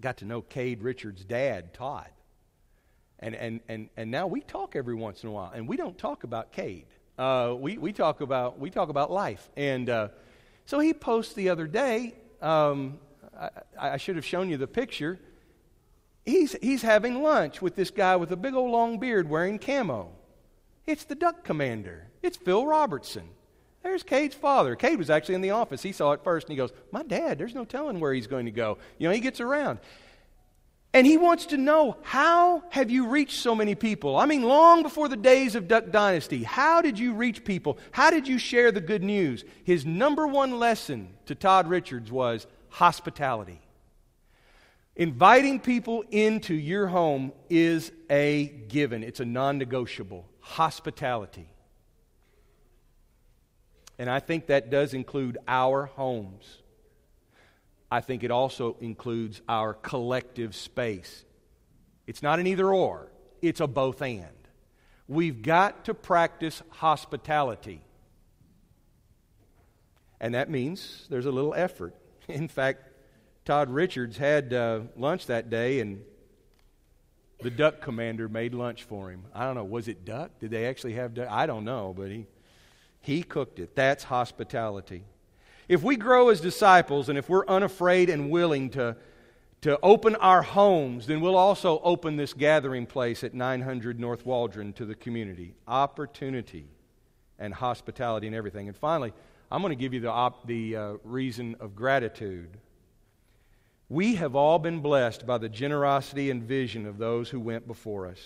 got 0.00 0.18
to 0.18 0.24
know 0.24 0.42
Cade 0.42 0.82
Richards' 0.82 1.24
dad, 1.24 1.74
Todd. 1.74 2.08
And, 3.20 3.34
and, 3.34 3.60
and, 3.68 3.88
and 3.96 4.10
now 4.10 4.26
we 4.26 4.40
talk 4.40 4.74
every 4.74 4.94
once 4.94 5.22
in 5.22 5.28
a 5.28 5.32
while, 5.32 5.52
and 5.54 5.68
we 5.68 5.76
don't 5.76 5.96
talk 5.96 6.24
about 6.24 6.52
Cade. 6.52 6.86
Uh, 7.18 7.54
we, 7.56 7.76
we, 7.76 7.92
talk 7.92 8.22
about, 8.22 8.58
we 8.58 8.70
talk 8.70 8.88
about 8.88 9.10
life. 9.10 9.50
And 9.56 9.90
uh, 9.90 10.08
so 10.64 10.80
he 10.80 10.94
posts 10.94 11.34
the 11.34 11.50
other 11.50 11.66
day, 11.66 12.14
um, 12.40 12.98
I, 13.38 13.50
I 13.78 13.96
should 13.98 14.16
have 14.16 14.24
shown 14.24 14.48
you 14.48 14.56
the 14.56 14.66
picture. 14.66 15.18
he's, 16.24 16.56
he's 16.62 16.80
having 16.80 17.22
lunch 17.22 17.60
with 17.60 17.76
this 17.76 17.90
guy 17.90 18.16
with 18.16 18.32
a 18.32 18.36
big 18.36 18.54
old 18.54 18.70
long 18.70 18.98
beard 18.98 19.28
wearing 19.28 19.58
camo. 19.58 20.12
It's 20.86 21.04
the 21.04 21.14
duck 21.14 21.44
commander. 21.44 22.08
It's 22.22 22.38
Phil 22.38 22.66
Robertson. 22.66 23.28
There's 23.82 24.02
Cade's 24.02 24.34
father. 24.34 24.76
Cade 24.76 24.98
was 24.98 25.10
actually 25.10 25.34
in 25.36 25.40
the 25.40 25.50
office. 25.50 25.82
He 25.82 25.92
saw 25.92 26.12
it 26.12 26.22
first 26.22 26.46
and 26.46 26.52
he 26.52 26.56
goes, 26.56 26.72
My 26.90 27.02
dad, 27.02 27.38
there's 27.38 27.54
no 27.54 27.64
telling 27.64 28.00
where 28.00 28.12
he's 28.12 28.26
going 28.26 28.46
to 28.46 28.50
go. 28.50 28.78
You 28.98 29.08
know, 29.08 29.14
he 29.14 29.20
gets 29.20 29.40
around. 29.40 29.78
And 30.92 31.06
he 31.06 31.16
wants 31.16 31.46
to 31.46 31.56
know 31.56 31.96
how 32.02 32.64
have 32.70 32.90
you 32.90 33.08
reached 33.08 33.38
so 33.38 33.54
many 33.54 33.76
people? 33.76 34.16
I 34.16 34.26
mean, 34.26 34.42
long 34.42 34.82
before 34.82 35.08
the 35.08 35.16
days 35.16 35.54
of 35.54 35.68
Duck 35.68 35.90
Dynasty, 35.90 36.42
how 36.42 36.82
did 36.82 36.98
you 36.98 37.14
reach 37.14 37.44
people? 37.44 37.78
How 37.92 38.10
did 38.10 38.26
you 38.26 38.38
share 38.38 38.72
the 38.72 38.80
good 38.80 39.04
news? 39.04 39.44
His 39.62 39.86
number 39.86 40.26
one 40.26 40.58
lesson 40.58 41.14
to 41.26 41.36
Todd 41.36 41.68
Richards 41.68 42.10
was 42.10 42.48
hospitality. 42.70 43.60
Inviting 44.96 45.60
people 45.60 46.02
into 46.10 46.54
your 46.54 46.88
home 46.88 47.32
is 47.48 47.92
a 48.10 48.46
given, 48.68 49.04
it's 49.04 49.20
a 49.20 49.24
non 49.24 49.58
negotiable. 49.58 50.26
Hospitality. 50.40 51.48
And 53.98 54.10
I 54.10 54.18
think 54.18 54.46
that 54.46 54.70
does 54.70 54.92
include 54.92 55.38
our 55.46 55.86
homes. 55.86 56.62
I 57.90 58.00
think 58.00 58.22
it 58.22 58.30
also 58.30 58.76
includes 58.80 59.40
our 59.48 59.74
collective 59.74 60.54
space. 60.54 61.24
It's 62.06 62.22
not 62.22 62.38
an 62.38 62.46
either 62.46 62.72
or, 62.72 63.10
it's 63.42 63.60
a 63.60 63.66
both 63.66 64.00
and. 64.02 64.26
We've 65.08 65.42
got 65.42 65.86
to 65.86 65.94
practice 65.94 66.62
hospitality. 66.70 67.82
And 70.20 70.34
that 70.34 70.50
means 70.50 71.06
there's 71.10 71.26
a 71.26 71.32
little 71.32 71.54
effort. 71.54 71.94
In 72.28 72.46
fact, 72.46 72.84
Todd 73.44 73.70
Richards 73.70 74.16
had 74.16 74.52
uh, 74.52 74.80
lunch 74.96 75.26
that 75.26 75.50
day, 75.50 75.80
and 75.80 76.02
the 77.40 77.50
duck 77.50 77.80
commander 77.80 78.28
made 78.28 78.54
lunch 78.54 78.84
for 78.84 79.10
him. 79.10 79.24
I 79.34 79.44
don't 79.44 79.56
know, 79.56 79.64
was 79.64 79.88
it 79.88 80.04
duck? 80.04 80.30
Did 80.38 80.50
they 80.50 80.66
actually 80.66 80.92
have 80.92 81.14
duck? 81.14 81.28
I 81.28 81.46
don't 81.46 81.64
know, 81.64 81.94
but 81.96 82.10
he, 82.10 82.26
he 83.00 83.22
cooked 83.22 83.58
it. 83.58 83.74
That's 83.74 84.04
hospitality. 84.04 85.04
If 85.70 85.84
we 85.84 85.94
grow 85.94 86.30
as 86.30 86.40
disciples 86.40 87.08
and 87.08 87.16
if 87.16 87.28
we're 87.28 87.46
unafraid 87.46 88.10
and 88.10 88.28
willing 88.28 88.70
to, 88.70 88.96
to 89.60 89.78
open 89.84 90.16
our 90.16 90.42
homes, 90.42 91.06
then 91.06 91.20
we'll 91.20 91.36
also 91.36 91.80
open 91.84 92.16
this 92.16 92.32
gathering 92.32 92.86
place 92.86 93.22
at 93.22 93.34
900 93.34 94.00
North 94.00 94.26
Waldron 94.26 94.72
to 94.72 94.84
the 94.84 94.96
community. 94.96 95.54
Opportunity 95.68 96.66
and 97.38 97.54
hospitality 97.54 98.26
and 98.26 98.34
everything. 98.34 98.66
And 98.66 98.76
finally, 98.76 99.12
I'm 99.48 99.62
going 99.62 99.70
to 99.70 99.80
give 99.80 99.94
you 99.94 100.00
the, 100.00 100.10
op- 100.10 100.44
the 100.44 100.74
uh, 100.74 100.92
reason 101.04 101.54
of 101.60 101.76
gratitude. 101.76 102.50
We 103.88 104.16
have 104.16 104.34
all 104.34 104.58
been 104.58 104.80
blessed 104.80 105.24
by 105.24 105.38
the 105.38 105.48
generosity 105.48 106.32
and 106.32 106.42
vision 106.42 106.84
of 106.84 106.98
those 106.98 107.30
who 107.30 107.38
went 107.38 107.68
before 107.68 108.08
us. 108.08 108.18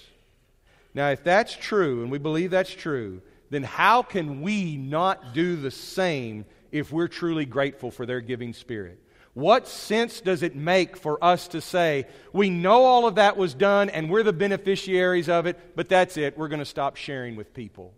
Now, 0.95 1.11
if 1.11 1.23
that's 1.23 1.55
true, 1.55 2.01
and 2.01 2.11
we 2.11 2.17
believe 2.17 2.51
that's 2.51 2.75
true, 2.75 3.21
then 3.51 3.65
how 3.65 4.03
can 4.03 4.41
we 4.41 4.79
not 4.79 5.35
do 5.35 5.57
the 5.57 5.71
same 5.71 6.47
if 6.75 6.91
we're 6.91 7.07
truly 7.07 7.45
grateful 7.45 7.93
for 7.93 8.05
their 8.05 8.21
giving 8.21 8.53
spirit. 8.53 9.01
What 9.33 9.69
sense 9.69 10.21
does 10.21 10.43
it 10.43 10.57
make 10.57 10.97
for 10.97 11.23
us 11.23 11.47
to 11.49 11.61
say, 11.61 12.09
we 12.33 12.51
know 12.51 12.83
all 12.83 13.07
of 13.07 13.15
that 13.15 13.37
was 13.37 13.55
done 13.55 13.89
and 13.91 14.11
we're 14.11 14.25
the 14.25 14.33
beneficiaries 14.33 15.29
of 15.29 15.47
it, 15.47 15.77
but 15.77 15.89
that's 15.89 16.17
it, 16.17 16.37
we're 16.37 16.49
going 16.49 16.59
to 16.59 16.65
stop 16.65 16.97
sharing 16.97 17.37
with 17.37 17.55
people? 17.55 17.95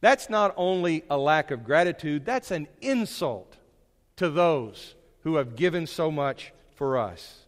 That's 0.00 0.28
not 0.28 0.52
only 0.56 1.04
a 1.08 1.16
lack 1.16 1.52
of 1.52 1.64
gratitude, 1.64 2.24
that's 2.24 2.50
an 2.50 2.66
insult 2.80 3.56
to 4.16 4.28
those 4.28 4.96
who 5.20 5.36
have 5.36 5.54
given 5.54 5.86
so 5.86 6.10
much 6.10 6.52
for 6.74 6.98
us. 6.98 7.44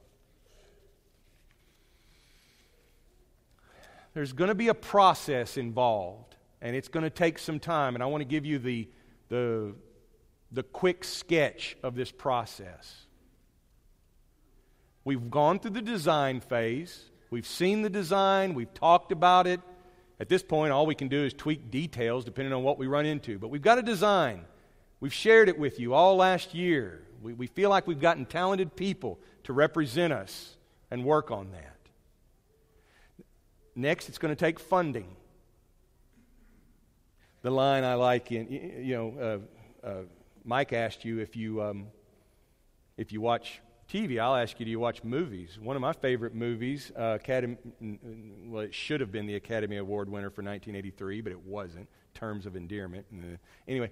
There's 4.14 4.32
going 4.32 4.48
to 4.48 4.54
be 4.54 4.68
a 4.68 4.74
process 4.74 5.56
involved, 5.56 6.36
and 6.60 6.76
it's 6.76 6.88
going 6.88 7.04
to 7.04 7.10
take 7.10 7.40
some 7.40 7.58
time, 7.58 7.96
and 7.96 8.02
I 8.02 8.06
want 8.06 8.20
to 8.20 8.26
give 8.28 8.46
you 8.46 8.60
the, 8.60 8.88
the 9.28 9.74
the 10.52 10.62
quick 10.62 11.02
sketch 11.02 11.76
of 11.82 11.94
this 11.94 12.12
process. 12.12 13.06
We've 15.04 15.30
gone 15.30 15.58
through 15.58 15.72
the 15.72 15.82
design 15.82 16.40
phase. 16.40 17.10
We've 17.30 17.46
seen 17.46 17.82
the 17.82 17.90
design. 17.90 18.54
We've 18.54 18.72
talked 18.72 19.10
about 19.10 19.46
it. 19.46 19.60
At 20.20 20.28
this 20.28 20.42
point, 20.42 20.72
all 20.72 20.86
we 20.86 20.94
can 20.94 21.08
do 21.08 21.24
is 21.24 21.32
tweak 21.32 21.70
details 21.70 22.24
depending 22.24 22.52
on 22.52 22.62
what 22.62 22.78
we 22.78 22.86
run 22.86 23.06
into. 23.06 23.38
But 23.38 23.48
we've 23.48 23.62
got 23.62 23.78
a 23.78 23.82
design. 23.82 24.44
We've 25.00 25.12
shared 25.12 25.48
it 25.48 25.58
with 25.58 25.80
you 25.80 25.94
all 25.94 26.16
last 26.16 26.54
year. 26.54 27.02
We, 27.22 27.32
we 27.32 27.46
feel 27.48 27.70
like 27.70 27.86
we've 27.86 28.00
gotten 28.00 28.26
talented 28.26 28.76
people 28.76 29.18
to 29.44 29.52
represent 29.52 30.12
us 30.12 30.56
and 30.90 31.04
work 31.04 31.30
on 31.30 31.50
that. 31.52 31.76
Next, 33.74 34.08
it's 34.08 34.18
going 34.18 34.30
to 34.32 34.38
take 34.38 34.60
funding. 34.60 35.16
The 37.40 37.50
line 37.50 37.82
I 37.82 37.94
like 37.94 38.30
in, 38.30 38.48
you 38.50 38.94
know, 38.94 39.40
uh, 39.84 39.86
uh, 39.86 40.02
Mike 40.44 40.72
asked 40.72 41.04
you 41.04 41.18
if 41.18 41.36
you, 41.36 41.62
um, 41.62 41.86
if 42.96 43.12
you 43.12 43.20
watch 43.20 43.60
TV, 43.92 44.18
I'll 44.18 44.34
ask 44.34 44.58
you, 44.58 44.64
do 44.64 44.70
you 44.70 44.80
watch 44.80 45.04
movies? 45.04 45.58
One 45.60 45.76
of 45.76 45.82
my 45.82 45.92
favorite 45.92 46.34
movies, 46.34 46.90
uh, 46.98 47.18
Academy, 47.20 47.58
well, 48.46 48.62
it 48.62 48.74
should 48.74 49.00
have 49.00 49.12
been 49.12 49.26
the 49.26 49.34
Academy 49.34 49.76
Award 49.76 50.08
winner 50.08 50.30
for 50.30 50.42
1983, 50.42 51.20
but 51.20 51.32
it 51.32 51.40
wasn't. 51.40 51.88
Terms 52.14 52.46
of 52.46 52.56
Endearment. 52.56 53.06
Uh, 53.12 53.36
anyway, 53.68 53.90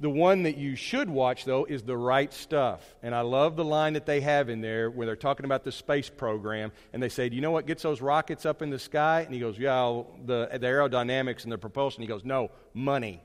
the 0.00 0.10
one 0.10 0.44
that 0.44 0.56
you 0.56 0.76
should 0.76 1.10
watch, 1.10 1.44
though, 1.44 1.64
is 1.64 1.82
The 1.82 1.96
Right 1.96 2.32
Stuff. 2.32 2.96
And 3.02 3.14
I 3.14 3.20
love 3.20 3.56
the 3.56 3.64
line 3.64 3.92
that 3.94 4.06
they 4.06 4.20
have 4.20 4.48
in 4.48 4.60
there 4.60 4.90
where 4.90 5.06
they're 5.06 5.16
talking 5.16 5.44
about 5.44 5.64
the 5.64 5.72
space 5.72 6.08
program, 6.08 6.72
and 6.92 7.02
they 7.02 7.08
say, 7.08 7.28
Do 7.28 7.36
you 7.36 7.42
know 7.42 7.52
what 7.52 7.66
gets 7.66 7.82
those 7.82 8.00
rockets 8.00 8.46
up 8.46 8.62
in 8.62 8.70
the 8.70 8.78
sky? 8.78 9.22
And 9.22 9.34
he 9.34 9.40
goes, 9.40 9.58
Yeah, 9.58 10.02
the, 10.24 10.48
the 10.52 10.66
aerodynamics 10.66 11.44
and 11.44 11.52
the 11.52 11.58
propulsion. 11.58 12.02
He 12.02 12.08
goes, 12.08 12.24
No, 12.24 12.50
money. 12.74 13.22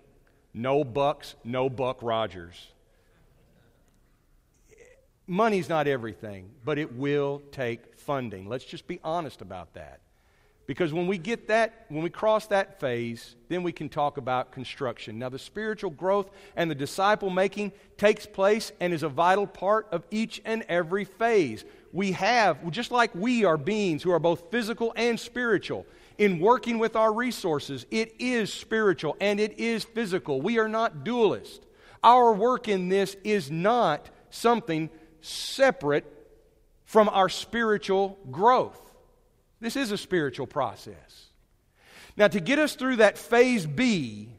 No 0.58 0.84
Bucks, 0.84 1.36
no 1.44 1.70
Buck 1.70 2.00
Rogers. 2.02 2.72
Money's 5.28 5.70
not 5.70 5.88
everything, 5.88 6.50
but 6.66 6.80
it 6.80 6.96
will 6.96 7.44
take 7.52 7.96
funding. 8.00 8.50
Let's 8.50 8.66
just 8.66 8.88
be 8.88 9.00
honest 9.04 9.42
about 9.44 9.76
that. 9.76 10.00
Because 10.66 10.92
when 10.92 11.06
we 11.06 11.20
get 11.20 11.48
that, 11.50 11.86
when 11.90 12.02
we 12.02 12.10
cross 12.10 12.48
that 12.48 12.80
phase, 12.80 13.36
then 13.50 13.62
we 13.62 13.72
can 13.72 13.88
talk 13.88 14.18
about 14.18 14.52
construction. 14.52 15.20
Now, 15.20 15.30
the 15.30 15.38
spiritual 15.38 15.92
growth 15.92 16.32
and 16.56 16.72
the 16.72 16.76
disciple 16.76 17.30
making 17.30 17.72
takes 17.96 18.26
place 18.26 18.72
and 18.80 18.94
is 18.94 19.04
a 19.04 19.10
vital 19.10 19.46
part 19.46 19.88
of 19.92 20.06
each 20.10 20.42
and 20.44 20.64
every 20.68 21.06
phase. 21.06 21.66
We 21.94 22.14
have, 22.14 22.70
just 22.72 22.90
like 22.90 23.14
we 23.14 23.46
are 23.46 23.58
beings 23.58 24.02
who 24.02 24.12
are 24.12 24.20
both 24.20 24.50
physical 24.50 24.92
and 24.96 25.20
spiritual, 25.20 25.86
in 26.18 26.40
working 26.40 26.80
with 26.80 26.96
our 26.96 27.14
resources. 27.14 27.86
It 27.92 28.16
is 28.20 28.54
spiritual 28.54 29.16
and 29.20 29.40
it 29.40 29.60
is 29.60 29.84
physical. 29.84 30.42
We 30.42 30.60
are 30.60 30.68
not 30.68 31.04
dualist. 31.04 31.66
Our 32.04 32.34
work 32.34 32.68
in 32.68 32.90
this 32.90 33.16
is 33.24 33.52
not 33.52 34.10
something 34.30 34.90
separate 35.22 36.06
from 36.86 37.10
our 37.10 37.30
spiritual 37.30 38.18
growth. 38.32 38.80
This 39.60 39.76
is 39.76 39.92
a 39.92 39.98
spiritual 39.98 40.48
process. 40.48 41.26
Now, 42.16 42.28
to 42.28 42.40
get 42.40 42.60
us 42.60 42.76
through 42.76 42.98
that 42.98 43.18
phase 43.18 43.66
B, 43.66 44.30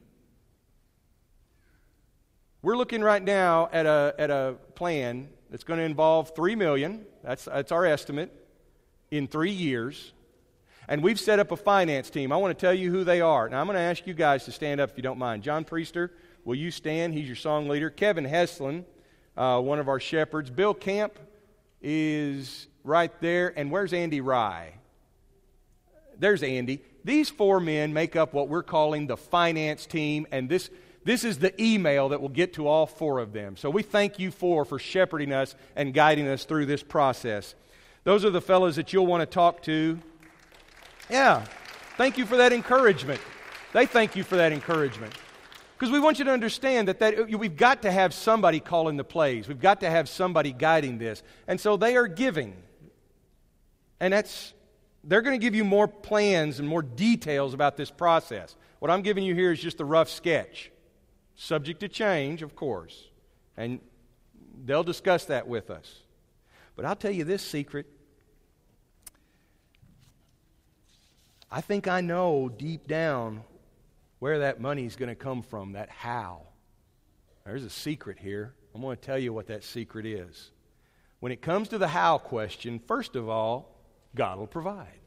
we're 2.63 2.77
looking 2.77 3.03
right 3.03 3.23
now 3.23 3.69
at 3.73 3.87
a, 3.87 4.15
at 4.19 4.31
a 4.31 4.57
plan 4.75 5.29
that's 5.51 5.65
going 5.65 5.79
to 5.79 5.85
involve 5.85 6.35
3 6.35 6.57
million. 6.57 7.07
That's, 7.23 7.45
that's 7.45 7.71
our 7.71 7.85
estimate 7.85 8.33
in 9.11 9.29
three 9.29 9.53
years. 9.53 10.13
And 10.89 11.03
we've 11.03 11.21
set 11.21 11.39
up 11.39 11.53
a 11.53 11.57
finance 11.57 12.09
team. 12.09 12.33
I 12.33 12.37
want 12.39 12.59
to 12.59 12.61
tell 12.61 12.73
you 12.73 12.91
who 12.91 13.05
they 13.05 13.21
are. 13.21 13.49
Now, 13.49 13.61
I'm 13.61 13.67
going 13.67 13.77
to 13.77 13.83
ask 13.83 14.07
you 14.07 14.15
guys 14.15 14.47
to 14.47 14.53
stand 14.53 14.81
up 14.81 14.91
if 14.91 14.97
you 14.97 15.03
don't 15.03 15.19
mind. 15.19 15.43
John 15.43 15.65
Priester, 15.65 16.11
will 16.45 16.55
you 16.55 16.71
stand? 16.71 17.13
He's 17.13 17.27
your 17.27 17.37
song 17.37 17.69
leader. 17.69 17.91
Kevin 17.91 18.25
Heslin, 18.25 18.85
uh, 19.37 19.61
one 19.61 19.79
of 19.79 19.89
our 19.89 20.01
shepherds. 20.01 20.49
Bill 20.49 20.73
Camp 20.73 21.19
is 21.83 22.69
right 22.85 23.13
there. 23.21 23.53
And 23.55 23.71
where's 23.71 23.93
Andy 23.93 24.23
Rye? 24.23 24.73
There's 26.19 26.43
Andy. 26.43 26.81
These 27.05 27.31
four 27.31 27.61
men 27.61 27.93
make 27.93 28.17
up 28.17 28.33
what 28.33 28.49
we're 28.49 28.63
calling 28.63 29.07
the 29.07 29.17
finance 29.17 29.87
team, 29.87 30.27
and 30.33 30.49
this, 30.49 30.69
this 31.05 31.23
is 31.23 31.39
the 31.39 31.55
email 31.63 32.09
that 32.09 32.21
will 32.21 32.29
get 32.29 32.55
to 32.55 32.67
all 32.67 32.87
four 32.87 33.21
of 33.21 33.33
them. 33.33 33.57
So 33.57 33.71
we 33.71 33.83
thank 33.83 34.19
you 34.19 34.31
four 34.31 34.65
for 34.65 34.79
shepherding 34.79 35.33
us 35.33 35.55
and 35.77 35.95
guiding 35.95 36.27
us 36.27 36.45
through 36.45 36.67
this 36.67 36.83
process. 36.83 37.55
Those 38.05 38.25
are 38.25 38.31
the 38.31 38.41
fellows 38.41 38.77
that 38.77 38.93
you'll 38.93 39.07
want 39.07 39.21
to 39.21 39.27
talk 39.27 39.63
to 39.63 40.01
yeah. 41.11 41.45
Thank 41.97 42.19
you 42.19 42.27
for 42.27 42.37
that 42.37 42.53
encouragement. 42.53 43.21
They 43.73 43.87
thank 43.87 44.17
you 44.17 44.23
for 44.23 44.37
that 44.37 44.53
encouragement. 44.53 45.13
Because 45.79 45.93
we 45.93 46.01
want 46.01 46.19
you 46.19 46.25
to 46.25 46.33
understand 46.33 46.89
that, 46.89 46.99
that 46.99 47.19
uh, 47.19 47.39
we've 47.39 47.57
got 47.57 47.83
to 47.83 47.91
have 47.91 48.13
somebody 48.13 48.59
calling 48.59 48.97
the 48.97 49.05
plays. 49.05 49.47
We've 49.47 49.61
got 49.61 49.81
to 49.81 49.91
have 49.91 50.09
somebody 50.09 50.53
guiding 50.53 50.99
this. 50.99 51.23
And 51.47 51.61
so 51.61 51.77
they 51.77 51.97
are 51.97 52.09
giving. 52.09 52.57
And 54.01 54.13
that's, 54.13 54.55
they're 55.05 55.23
going 55.23 55.39
to 55.39 55.45
give 55.45 55.55
you 55.55 55.65
more 55.65 55.87
plans 55.87 56.59
and 56.59 56.69
more 56.69 56.83
details 56.83 57.55
about 57.55 57.77
this 57.77 57.91
process. 57.91 58.57
What 58.81 58.91
I'm 58.91 59.03
giving 59.03 59.25
you 59.25 59.35
here 59.35 59.53
is 59.53 59.61
just 59.61 59.81
a 59.81 59.85
rough 59.85 60.09
sketch, 60.09 60.73
subject 61.37 61.81
to 61.81 61.89
change, 61.89 62.43
of 62.43 62.57
course. 62.57 63.09
And 63.57 63.81
they'll 64.65 64.85
discuss 64.85 65.27
that 65.27 65.47
with 65.47 65.71
us. 65.71 66.03
But 66.75 66.85
I'll 66.85 66.97
tell 66.97 67.11
you 67.11 67.25
this 67.25 67.43
secret 67.43 67.87
I 71.51 71.61
think 71.61 71.89
I 71.89 72.01
know 72.01 72.49
deep 72.49 72.87
down 72.87 73.43
where 74.19 74.41
that 74.41 74.61
money 74.61 74.85
is 74.85 74.97
going 74.97 75.09
to 75.09 75.15
come 75.15 75.43
from, 75.43 75.73
that 75.73 75.89
how. 75.89 76.43
There's 77.45 77.65
a 77.65 77.71
secret 77.71 78.19
here. 78.19 78.55
I'm 78.75 78.83
going 78.83 78.97
to 78.97 79.03
tell 79.03 79.19
you 79.19 79.33
what 79.33 79.47
that 79.47 79.65
secret 79.65 80.05
is. 80.05 80.51
When 81.21 81.33
it 81.33 81.41
comes 81.41 81.69
to 81.69 81.79
the 81.79 81.89
how 81.89 82.19
question, 82.19 82.81
first 82.87 83.17
of 83.17 83.29
all, 83.29 83.75
God 84.15 84.39
will 84.39 84.47
provide. 84.47 85.01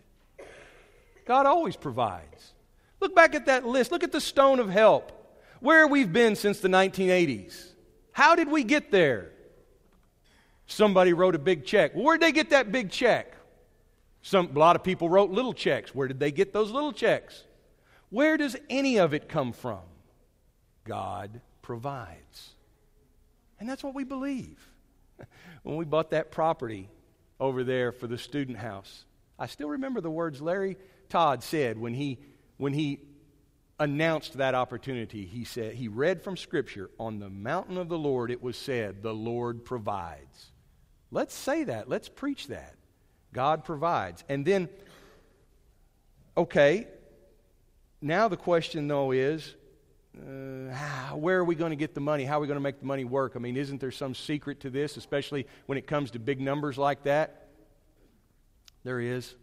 God 1.25 1.45
always 1.45 1.75
provides. 1.75 2.53
Look 2.99 3.15
back 3.15 3.35
at 3.35 3.45
that 3.45 3.65
list. 3.65 3.91
Look 3.91 4.03
at 4.03 4.11
the 4.11 4.21
stone 4.21 4.59
of 4.59 4.69
help. 4.69 5.11
Where 5.59 5.87
we've 5.87 6.11
been 6.11 6.35
since 6.35 6.59
the 6.59 6.67
1980s. 6.67 7.73
How 8.11 8.35
did 8.35 8.49
we 8.49 8.63
get 8.63 8.91
there? 8.91 9.31
Somebody 10.65 11.13
wrote 11.13 11.35
a 11.35 11.39
big 11.39 11.65
check. 11.65 11.93
Well, 11.93 12.03
where'd 12.05 12.21
they 12.21 12.31
get 12.31 12.49
that 12.49 12.71
big 12.71 12.89
check? 12.89 13.35
Some, 14.21 14.51
a 14.55 14.59
lot 14.59 14.75
of 14.75 14.83
people 14.83 15.09
wrote 15.09 15.31
little 15.31 15.53
checks. 15.53 15.95
Where 15.95 16.07
did 16.07 16.19
they 16.19 16.31
get 16.31 16.53
those 16.53 16.71
little 16.71 16.93
checks? 16.93 17.43
Where 18.09 18.37
does 18.37 18.55
any 18.69 18.97
of 18.97 19.13
it 19.13 19.29
come 19.29 19.53
from? 19.53 19.79
God 20.83 21.41
provides. 21.61 22.49
And 23.59 23.69
that's 23.69 23.83
what 23.83 23.95
we 23.95 24.03
believe. 24.03 24.59
when 25.63 25.75
we 25.75 25.85
bought 25.85 26.11
that 26.11 26.31
property 26.31 26.89
over 27.39 27.63
there 27.63 27.91
for 27.91 28.07
the 28.07 28.17
student 28.17 28.57
house, 28.57 29.05
I 29.39 29.47
still 29.47 29.69
remember 29.69 30.01
the 30.01 30.11
words 30.11 30.41
Larry 30.41 30.77
Todd 31.09 31.43
said 31.43 31.77
when 31.77 31.93
he, 31.93 32.19
when 32.57 32.73
he 32.73 32.99
announced 33.79 34.33
that 34.33 34.53
opportunity. 34.53 35.25
He 35.25 35.43
said, 35.43 35.73
he 35.73 35.87
read 35.87 36.23
from 36.23 36.37
Scripture, 36.37 36.91
on 36.99 37.19
the 37.19 37.29
mountain 37.29 37.77
of 37.77 37.89
the 37.89 37.97
Lord 37.97 38.29
it 38.29 38.41
was 38.41 38.55
said, 38.55 39.01
the 39.01 39.13
Lord 39.13 39.65
provides. 39.65 40.51
Let's 41.09 41.33
say 41.33 41.63
that. 41.63 41.89
Let's 41.89 42.07
preach 42.07 42.47
that. 42.47 42.75
God 43.33 43.63
provides. 43.63 44.23
And 44.27 44.45
then, 44.45 44.69
okay, 46.35 46.87
now 48.01 48.27
the 48.27 48.37
question, 48.37 48.87
though, 48.87 49.11
is 49.11 49.55
uh, 50.17 51.15
where 51.15 51.39
are 51.39 51.45
we 51.45 51.55
going 51.55 51.69
to 51.69 51.77
get 51.77 51.93
the 51.93 52.01
money? 52.01 52.25
How 52.25 52.37
are 52.37 52.41
we 52.41 52.47
going 52.47 52.57
to 52.57 52.63
make 52.63 52.79
the 52.79 52.85
money 52.85 53.05
work? 53.05 53.33
I 53.35 53.39
mean, 53.39 53.55
isn't 53.55 53.79
there 53.79 53.91
some 53.91 54.13
secret 54.13 54.59
to 54.61 54.69
this, 54.69 54.97
especially 54.97 55.47
when 55.67 55.77
it 55.77 55.87
comes 55.87 56.11
to 56.11 56.19
big 56.19 56.41
numbers 56.41 56.77
like 56.77 57.03
that? 57.03 57.47
There 58.83 58.99
is. 58.99 59.33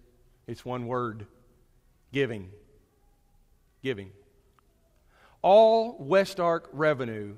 It's 0.47 0.65
one 0.65 0.87
word 0.87 1.27
giving. 2.13 2.51
Giving. 3.83 4.11
All 5.41 5.97
West 5.99 6.41
Ark 6.41 6.69
revenue 6.73 7.37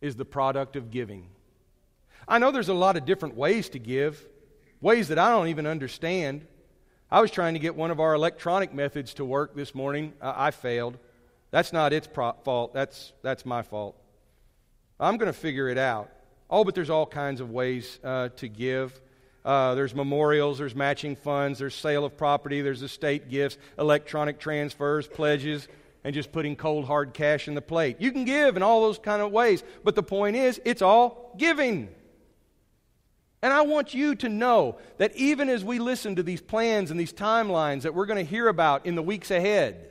is 0.00 0.16
the 0.16 0.24
product 0.24 0.76
of 0.76 0.90
giving. 0.90 1.28
I 2.26 2.38
know 2.38 2.50
there's 2.50 2.68
a 2.68 2.74
lot 2.74 2.96
of 2.96 3.04
different 3.04 3.36
ways 3.36 3.68
to 3.70 3.78
give 3.78 4.26
ways 4.80 5.08
that 5.08 5.18
I 5.18 5.30
don't 5.30 5.48
even 5.48 5.66
understand. 5.66 6.46
I 7.10 7.20
was 7.20 7.30
trying 7.30 7.54
to 7.54 7.60
get 7.60 7.74
one 7.74 7.90
of 7.90 8.00
our 8.00 8.14
electronic 8.14 8.72
methods 8.72 9.14
to 9.14 9.24
work 9.24 9.54
this 9.54 9.74
morning. 9.74 10.12
I, 10.20 10.46
I 10.46 10.50
failed. 10.50 10.98
That's 11.50 11.72
not 11.72 11.92
its 11.92 12.06
pro- 12.06 12.34
fault, 12.44 12.72
that's, 12.72 13.12
that's 13.22 13.44
my 13.44 13.62
fault. 13.62 13.96
I'm 14.98 15.16
going 15.16 15.32
to 15.32 15.38
figure 15.38 15.68
it 15.68 15.78
out. 15.78 16.10
Oh, 16.48 16.64
but 16.64 16.74
there's 16.74 16.90
all 16.90 17.06
kinds 17.06 17.40
of 17.40 17.50
ways 17.50 17.98
uh, 18.04 18.28
to 18.36 18.48
give. 18.48 19.00
Uh, 19.44 19.74
there's 19.74 19.94
memorials, 19.94 20.58
there's 20.58 20.74
matching 20.74 21.16
funds, 21.16 21.58
there's 21.58 21.74
sale 21.74 22.04
of 22.04 22.16
property, 22.16 22.60
there's 22.60 22.82
estate 22.82 23.30
gifts, 23.30 23.56
electronic 23.78 24.38
transfers, 24.38 25.08
pledges, 25.08 25.66
and 26.04 26.14
just 26.14 26.30
putting 26.30 26.56
cold 26.56 26.84
hard 26.84 27.14
cash 27.14 27.48
in 27.48 27.54
the 27.54 27.62
plate. 27.62 27.96
You 28.00 28.12
can 28.12 28.24
give 28.24 28.56
in 28.56 28.62
all 28.62 28.82
those 28.82 28.98
kind 28.98 29.22
of 29.22 29.32
ways, 29.32 29.62
but 29.82 29.94
the 29.94 30.02
point 30.02 30.36
is, 30.36 30.60
it's 30.64 30.82
all 30.82 31.34
giving. 31.38 31.88
And 33.42 33.52
I 33.52 33.62
want 33.62 33.94
you 33.94 34.14
to 34.16 34.28
know 34.28 34.78
that 34.98 35.16
even 35.16 35.48
as 35.48 35.64
we 35.64 35.78
listen 35.78 36.16
to 36.16 36.22
these 36.22 36.42
plans 36.42 36.90
and 36.90 37.00
these 37.00 37.12
timelines 37.12 37.82
that 37.82 37.94
we're 37.94 38.06
going 38.06 38.24
to 38.24 38.30
hear 38.30 38.48
about 38.48 38.84
in 38.84 38.96
the 38.96 39.02
weeks 39.02 39.30
ahead, 39.30 39.90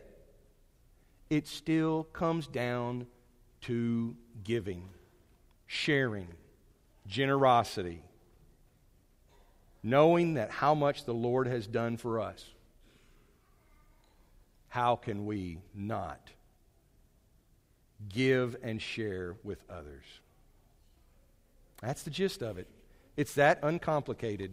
it 1.30 1.48
still 1.48 2.04
comes 2.14 2.48
down 2.48 3.08
to 3.62 4.16
giving, 4.44 4.88
sharing, 5.66 6.28
generosity, 7.08 8.04
knowing 9.82 10.36
that 10.36 10.52
how 10.52 10.76
much 10.76 11.06
the 11.06 11.14
Lord 11.14 11.48
has 11.48 11.66
done 11.66 11.98
for 11.98 12.20
us. 12.20 12.46
How 14.68 14.96
can 14.96 15.26
we 15.26 15.60
not 15.74 16.30
give 18.10 18.56
and 18.62 18.80
share 18.80 19.36
with 19.44 19.60
others? 19.68 20.06
That's 21.82 22.04
the 22.04 22.12
gist 22.12 22.44
of 22.44 22.60
it. 22.60 22.68
It's 23.18 23.34
that 23.36 23.60
uncomplicated. 23.64 24.52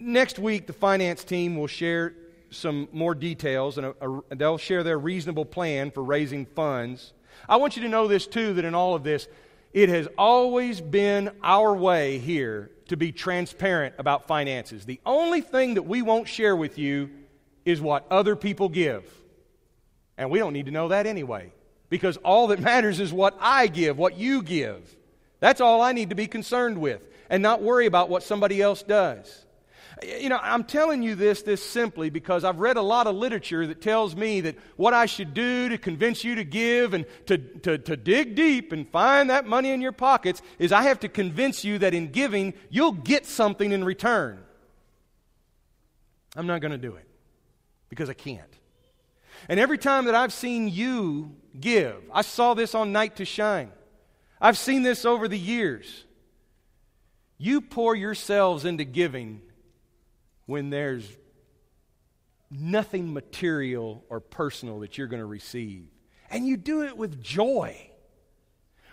Next 0.00 0.38
week, 0.38 0.66
the 0.66 0.72
finance 0.72 1.24
team 1.24 1.56
will 1.56 1.66
share 1.66 2.14
some 2.50 2.88
more 2.92 3.14
details 3.14 3.78
and 3.78 3.88
a, 3.88 3.94
a, 4.00 4.36
they'll 4.36 4.58
share 4.58 4.82
their 4.82 4.98
reasonable 4.98 5.44
plan 5.44 5.90
for 5.90 6.02
raising 6.02 6.46
funds. 6.46 7.12
I 7.48 7.56
want 7.56 7.76
you 7.76 7.82
to 7.82 7.88
know 7.88 8.08
this 8.08 8.26
too 8.26 8.54
that 8.54 8.64
in 8.64 8.74
all 8.74 8.94
of 8.94 9.04
this, 9.04 9.28
it 9.72 9.88
has 9.88 10.08
always 10.16 10.80
been 10.80 11.30
our 11.42 11.74
way 11.74 12.18
here 12.18 12.70
to 12.88 12.96
be 12.96 13.10
transparent 13.12 13.94
about 13.98 14.26
finances. 14.26 14.84
The 14.84 15.00
only 15.04 15.40
thing 15.40 15.74
that 15.74 15.82
we 15.82 16.02
won't 16.02 16.28
share 16.28 16.54
with 16.54 16.78
you 16.78 17.10
is 17.64 17.80
what 17.80 18.06
other 18.10 18.36
people 18.36 18.68
give. 18.68 19.04
And 20.16 20.30
we 20.30 20.38
don't 20.38 20.52
need 20.52 20.66
to 20.66 20.72
know 20.72 20.88
that 20.88 21.06
anyway, 21.06 21.52
because 21.88 22.16
all 22.18 22.48
that 22.48 22.60
matters 22.60 23.00
is 23.00 23.12
what 23.12 23.36
I 23.40 23.66
give, 23.66 23.98
what 23.98 24.16
you 24.16 24.42
give. 24.42 24.96
That's 25.40 25.60
all 25.60 25.82
I 25.82 25.92
need 25.92 26.10
to 26.10 26.14
be 26.14 26.28
concerned 26.28 26.78
with 26.78 27.08
and 27.30 27.42
not 27.42 27.62
worry 27.62 27.86
about 27.86 28.08
what 28.08 28.22
somebody 28.22 28.60
else 28.60 28.82
does. 28.82 29.44
You 30.02 30.28
know, 30.28 30.38
I'm 30.42 30.64
telling 30.64 31.02
you 31.02 31.14
this 31.14 31.42
this 31.42 31.62
simply 31.62 32.10
because 32.10 32.42
I've 32.42 32.58
read 32.58 32.76
a 32.76 32.82
lot 32.82 33.06
of 33.06 33.14
literature 33.14 33.66
that 33.68 33.80
tells 33.80 34.16
me 34.16 34.40
that 34.42 34.56
what 34.76 34.92
I 34.92 35.06
should 35.06 35.34
do 35.34 35.68
to 35.68 35.78
convince 35.78 36.24
you 36.24 36.34
to 36.34 36.44
give 36.44 36.94
and 36.94 37.06
to, 37.26 37.38
to, 37.38 37.78
to 37.78 37.96
dig 37.96 38.34
deep 38.34 38.72
and 38.72 38.88
find 38.88 39.30
that 39.30 39.46
money 39.46 39.70
in 39.70 39.80
your 39.80 39.92
pockets 39.92 40.42
is 40.58 40.72
I 40.72 40.82
have 40.82 41.00
to 41.00 41.08
convince 41.08 41.64
you 41.64 41.78
that 41.78 41.94
in 41.94 42.10
giving, 42.10 42.54
you'll 42.70 42.92
get 42.92 43.24
something 43.24 43.70
in 43.70 43.84
return. 43.84 44.40
I'm 46.36 46.48
not 46.48 46.60
going 46.60 46.72
to 46.72 46.78
do 46.78 46.96
it 46.96 47.06
because 47.88 48.10
I 48.10 48.14
can't. 48.14 48.42
And 49.48 49.60
every 49.60 49.78
time 49.78 50.06
that 50.06 50.14
I've 50.14 50.32
seen 50.32 50.68
you 50.68 51.36
give, 51.58 51.96
I 52.12 52.22
saw 52.22 52.54
this 52.54 52.74
on 52.74 52.92
Night 52.92 53.16
to 53.16 53.24
Shine. 53.24 53.70
I've 54.40 54.58
seen 54.58 54.82
this 54.82 55.04
over 55.04 55.28
the 55.28 55.38
years. 55.38 56.04
You 57.38 57.60
pour 57.60 57.94
yourselves 57.94 58.64
into 58.64 58.84
giving 58.84 59.42
when 60.46 60.70
there's 60.70 61.08
nothing 62.50 63.12
material 63.12 64.04
or 64.08 64.20
personal 64.20 64.80
that 64.80 64.96
you're 64.96 65.06
going 65.06 65.20
to 65.20 65.26
receive. 65.26 65.86
And 66.30 66.46
you 66.46 66.56
do 66.56 66.84
it 66.84 66.96
with 66.96 67.22
joy. 67.22 67.90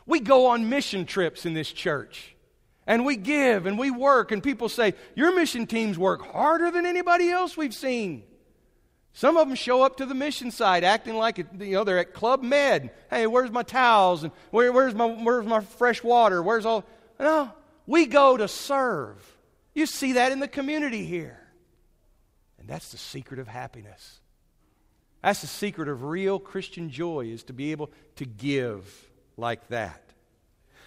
We 0.06 0.20
go 0.20 0.48
on 0.48 0.70
mission 0.70 1.06
trips 1.06 1.46
in 1.46 1.54
this 1.54 1.72
church. 1.72 2.36
And 2.88 3.06
we 3.06 3.16
give 3.16 3.68
and 3.68 3.78
we 3.78 3.92
work, 3.92 4.32
and 4.32 4.42
people 4.42 4.68
say, 4.68 4.96
Your 5.16 5.34
mission 5.36 5.68
teams 5.68 6.00
work 6.00 6.24
harder 6.34 6.72
than 6.72 6.86
anybody 6.86 7.30
else 7.30 7.56
we've 7.56 7.76
seen. 7.76 8.24
Some 9.14 9.38
of 9.38 9.48
them 9.48 9.56
show 9.56 9.84
up 9.84 9.98
to 9.98 10.06
the 10.06 10.16
mission 10.16 10.52
site 10.52 10.84
acting 10.84 11.16
like 11.16 11.38
you 11.38 11.46
know 11.60 11.84
they're 11.84 12.00
at 12.00 12.14
Club 12.14 12.42
Med. 12.42 12.92
Hey, 13.10 13.28
where's 13.28 13.52
my 13.52 13.64
towels 13.64 14.24
and 14.24 14.32
where, 14.50 14.72
where's 14.72 14.96
my 14.96 15.06
where's 15.06 15.46
my 15.46 15.60
fresh 15.62 16.02
water? 16.02 16.42
Where's 16.42 16.66
all? 16.66 16.84
No, 17.20 17.52
we 17.92 18.06
go 18.06 18.38
to 18.38 18.48
serve. 18.48 19.18
You 19.74 19.86
see 19.86 20.14
that 20.14 20.32
in 20.32 20.40
the 20.40 20.48
community 20.48 21.04
here. 21.06 21.38
And 22.58 22.66
that's 22.66 22.92
the 22.92 22.98
secret 22.98 23.38
of 23.38 23.50
happiness. 23.50 24.22
That's 25.22 25.42
the 25.42 25.48
secret 25.48 25.90
of 25.90 26.04
real 26.04 26.40
Christian 26.40 26.90
joy 26.90 27.26
is 27.26 27.44
to 27.44 27.54
be 27.54 27.72
able 27.72 27.92
to 28.16 28.26
give 28.26 29.10
like 29.36 29.68
that. 29.68 30.02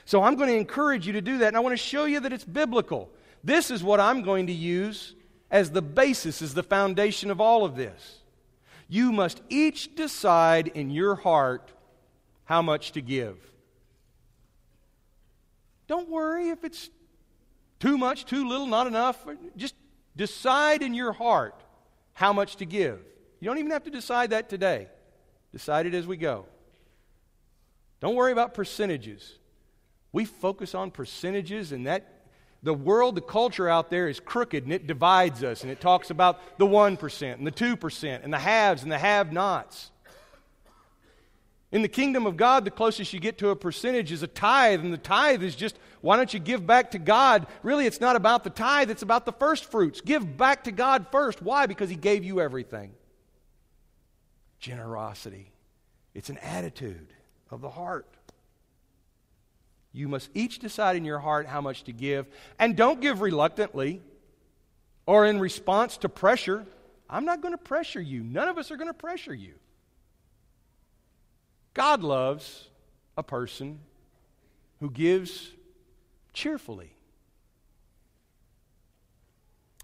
So 0.07 0.23
I'm 0.23 0.37
going 0.37 0.49
to 0.49 0.57
encourage 0.57 1.07
you 1.07 1.13
to 1.13 1.21
do 1.21 1.39
that 1.39 1.49
and 1.49 1.59
I 1.59 1.61
want 1.61 1.75
to 1.75 1.77
show 1.77 2.07
you 2.07 2.21
that 2.21 2.33
it's 2.33 2.45
biblical. 2.45 3.11
This 3.45 3.71
is 3.71 3.85
what 3.85 4.01
I'm 4.01 4.23
going 4.23 4.47
to 4.47 4.55
use 4.55 5.15
as 5.51 5.73
the 5.73 5.83
basis, 5.83 6.41
as 6.41 6.55
the 6.55 6.63
foundation 6.63 7.31
of 7.31 7.39
all 7.39 7.67
of 7.67 7.77
this. 7.77 8.21
You 8.89 9.13
must 9.13 9.43
each 9.51 9.95
decide 9.95 10.69
in 10.69 10.89
your 10.89 11.17
heart 11.17 11.71
how 12.45 12.63
much 12.63 12.93
to 12.93 13.03
give. 13.03 13.37
Don't 15.95 16.09
worry 16.09 16.49
if 16.49 16.65
it's 16.65 16.91
too 17.79 17.97
much, 17.97 18.25
too 18.25 18.49
little, 18.49 18.67
not 18.67 18.89
enough. 18.89 19.25
Just 19.57 19.77
decide 20.17 20.83
in 20.83 20.93
your 20.93 21.13
heart 21.13 21.55
how 22.15 22.33
much 22.33 22.57
to 22.57 22.65
give. 22.65 22.99
You 23.39 23.47
don't 23.47 23.59
even 23.59 23.71
have 23.71 23.85
to 23.85 23.93
decide 23.93 24.31
that 24.31 24.49
today. 24.49 24.89
Decide 25.53 25.87
it 25.87 25.95
as 25.95 26.05
we 26.05 26.17
go. 26.17 26.47
Don't 28.01 28.17
worry 28.17 28.33
about 28.33 28.55
percentages. 28.55 29.39
We 30.11 30.25
focus 30.25 30.75
on 30.75 30.91
percentages, 30.91 31.71
and 31.71 31.87
that 31.87 32.27
the 32.65 32.75
world, 32.75 33.15
the 33.15 33.21
culture 33.21 33.69
out 33.69 33.89
there 33.89 34.09
is 34.09 34.19
crooked, 34.19 34.65
and 34.65 34.73
it 34.73 34.89
divides 34.89 35.45
us, 35.45 35.63
and 35.63 35.71
it 35.71 35.81
talks 35.81 36.11
about 36.11 36.59
the 36.59 36.67
1% 36.67 37.35
and 37.35 37.47
the 37.47 37.53
2% 37.53 38.25
and 38.25 38.33
the 38.33 38.39
haves 38.41 38.83
and 38.83 38.91
the 38.91 38.99
have 38.99 39.33
nots. 39.33 39.93
In 41.75 41.83
the 41.83 41.89
kingdom 41.89 42.25
of 42.25 42.37
God, 42.37 42.65
the 42.65 42.71
closest 42.71 43.13
you 43.13 43.19
get 43.19 43.39
to 43.39 43.49
a 43.49 43.57
percentage 43.57 44.13
is 44.13 44.23
a 44.23 44.29
tithe, 44.29 44.85
and 44.85 44.93
the 44.93 44.97
tithe 44.97 45.43
is 45.43 45.57
just 45.57 45.77
why 46.03 46.17
don't 46.17 46.33
you 46.33 46.39
give 46.39 46.65
back 46.65 46.93
to 46.93 47.01
God? 47.01 47.49
Really, 47.65 47.85
it's 47.85 48.01
not 48.01 48.15
about 48.15 48.45
the 48.45 48.51
tithe, 48.51 48.93
it's 48.93 49.03
about 49.03 49.27
the 49.27 49.33
first 49.33 49.65
fruits. 49.65 50.01
Give 50.01 50.37
back 50.37 50.63
to 50.65 50.73
God 50.73 51.07
first. 51.11 51.43
Why? 51.43 51.67
Because 51.67 51.91
He 51.91 51.97
gave 51.97 52.23
you 52.23 52.41
everything. 52.41 52.93
generosity. 54.61 55.51
It's 56.15 56.31
an 56.31 56.39
attitude 56.39 57.09
of 57.51 57.61
the 57.61 57.71
heart. 57.71 58.07
You 59.93 60.07
must 60.07 60.31
each 60.33 60.61
decide 60.61 60.95
in 60.95 61.05
your 61.05 61.19
heart 61.19 61.49
how 61.49 61.61
much 61.61 61.83
to 61.85 61.93
give. 61.93 62.29
And 62.57 62.77
don't 62.77 63.01
give 63.01 63.21
reluctantly 63.21 64.01
or 65.07 65.27
in 65.27 65.41
response 65.41 65.97
to 65.99 66.09
pressure. 66.09 66.67
I'm 67.11 67.25
not 67.25 67.41
going 67.41 67.53
to 67.53 67.59
pressure 67.59 68.01
you. 68.01 68.23
None 68.23 68.47
of 68.47 68.59
us 68.59 68.71
are 68.71 68.77
going 68.77 68.89
to 68.89 68.95
pressure 68.95 69.35
you. 69.35 69.55
God 71.75 72.03
loves 72.03 72.69
a 73.17 73.23
person 73.23 73.81
who 74.81 74.91
gives 74.91 75.51
cheerfully. 76.33 76.95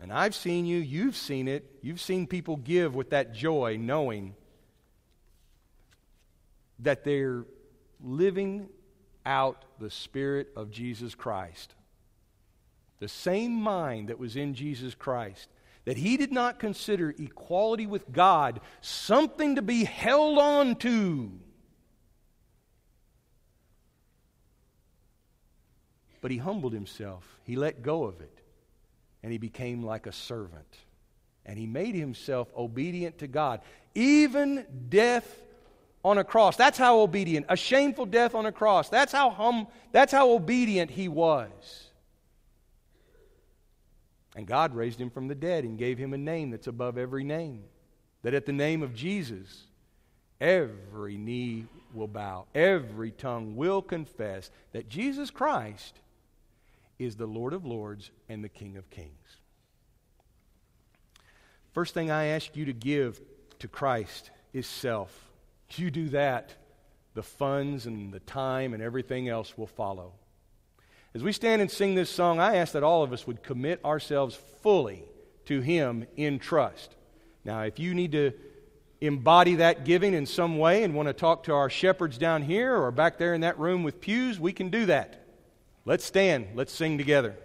And 0.00 0.12
I've 0.12 0.34
seen 0.34 0.64
you, 0.64 0.78
you've 0.78 1.16
seen 1.16 1.46
it. 1.46 1.78
You've 1.82 2.00
seen 2.00 2.26
people 2.26 2.56
give 2.56 2.94
with 2.94 3.10
that 3.10 3.34
joy, 3.34 3.76
knowing 3.78 4.34
that 6.78 7.04
they're 7.04 7.44
living 8.02 8.68
out 9.26 9.64
the 9.78 9.90
Spirit 9.90 10.48
of 10.56 10.70
Jesus 10.70 11.14
Christ. 11.14 11.74
The 13.00 13.08
same 13.08 13.52
mind 13.52 14.08
that 14.08 14.18
was 14.18 14.36
in 14.36 14.54
Jesus 14.54 14.94
Christ, 14.94 15.48
that 15.84 15.98
he 15.98 16.16
did 16.16 16.32
not 16.32 16.58
consider 16.58 17.14
equality 17.18 17.86
with 17.86 18.10
God 18.10 18.60
something 18.80 19.56
to 19.56 19.62
be 19.62 19.84
held 19.84 20.38
on 20.38 20.76
to. 20.76 21.32
But 26.20 26.30
he 26.30 26.36
humbled 26.36 26.72
himself, 26.72 27.24
he 27.44 27.56
let 27.56 27.82
go 27.82 28.04
of 28.04 28.20
it, 28.20 28.38
and 29.22 29.32
he 29.32 29.38
became 29.38 29.82
like 29.82 30.06
a 30.06 30.12
servant. 30.12 30.76
And 31.46 31.58
he 31.58 31.66
made 31.66 31.94
himself 31.94 32.48
obedient 32.56 33.18
to 33.18 33.26
God, 33.26 33.60
even 33.94 34.66
death 34.88 35.42
on 36.04 36.18
a 36.18 36.24
cross. 36.24 36.56
That's 36.56 36.78
how 36.78 37.00
obedient, 37.00 37.46
a 37.48 37.56
shameful 37.56 38.06
death 38.06 38.34
on 38.34 38.46
a 38.46 38.52
cross. 38.52 38.88
That's 38.88 39.12
how 39.12 39.30
hum, 39.30 39.66
that's 39.92 40.12
how 40.12 40.30
obedient 40.30 40.90
he 40.90 41.08
was. 41.08 41.86
And 44.36 44.46
God 44.46 44.74
raised 44.74 45.00
him 45.00 45.10
from 45.10 45.28
the 45.28 45.34
dead 45.34 45.64
and 45.64 45.78
gave 45.78 45.98
him 45.98 46.14
a 46.14 46.18
name 46.18 46.50
that's 46.50 46.66
above 46.66 46.96
every 46.96 47.24
name. 47.24 47.64
That 48.22 48.34
at 48.34 48.46
the 48.46 48.52
name 48.52 48.82
of 48.82 48.94
Jesus, 48.94 49.64
every 50.40 51.16
knee 51.16 51.66
will 51.92 52.06
bow, 52.06 52.46
every 52.54 53.10
tongue 53.10 53.56
will 53.56 53.82
confess 53.82 54.50
that 54.72 54.88
Jesus 54.88 55.30
Christ 55.30 55.98
is 57.00 57.16
the 57.16 57.26
Lord 57.26 57.54
of 57.54 57.64
Lords 57.64 58.10
and 58.28 58.44
the 58.44 58.48
King 58.48 58.76
of 58.76 58.90
Kings. 58.90 59.38
First 61.72 61.94
thing 61.94 62.10
I 62.10 62.26
ask 62.26 62.54
you 62.54 62.66
to 62.66 62.74
give 62.74 63.20
to 63.60 63.68
Christ 63.68 64.30
is 64.52 64.66
self. 64.66 65.30
If 65.70 65.78
You 65.78 65.90
do 65.90 66.10
that, 66.10 66.52
the 67.14 67.22
funds 67.22 67.86
and 67.86 68.12
the 68.12 68.20
time 68.20 68.74
and 68.74 68.82
everything 68.82 69.28
else 69.30 69.56
will 69.56 69.66
follow. 69.66 70.12
As 71.14 71.22
we 71.22 71.32
stand 71.32 71.62
and 71.62 71.70
sing 71.70 71.94
this 71.94 72.10
song, 72.10 72.38
I 72.38 72.56
ask 72.56 72.74
that 72.74 72.82
all 72.82 73.02
of 73.02 73.14
us 73.14 73.26
would 73.26 73.42
commit 73.42 73.82
ourselves 73.82 74.34
fully 74.62 75.04
to 75.46 75.60
Him 75.60 76.06
in 76.16 76.38
trust. 76.38 76.94
Now, 77.46 77.62
if 77.62 77.78
you 77.78 77.94
need 77.94 78.12
to 78.12 78.32
embody 79.00 79.56
that 79.56 79.86
giving 79.86 80.12
in 80.12 80.26
some 80.26 80.58
way 80.58 80.82
and 80.82 80.94
want 80.94 81.08
to 81.08 81.14
talk 81.14 81.44
to 81.44 81.54
our 81.54 81.70
shepherds 81.70 82.18
down 82.18 82.42
here 82.42 82.76
or 82.76 82.90
back 82.90 83.16
there 83.16 83.32
in 83.32 83.40
that 83.40 83.58
room 83.58 83.84
with 83.84 84.02
pews, 84.02 84.38
we 84.38 84.52
can 84.52 84.68
do 84.68 84.86
that. 84.86 85.19
Let's 85.84 86.04
stand. 86.04 86.48
Let's 86.54 86.72
sing 86.72 86.98
together. 86.98 87.36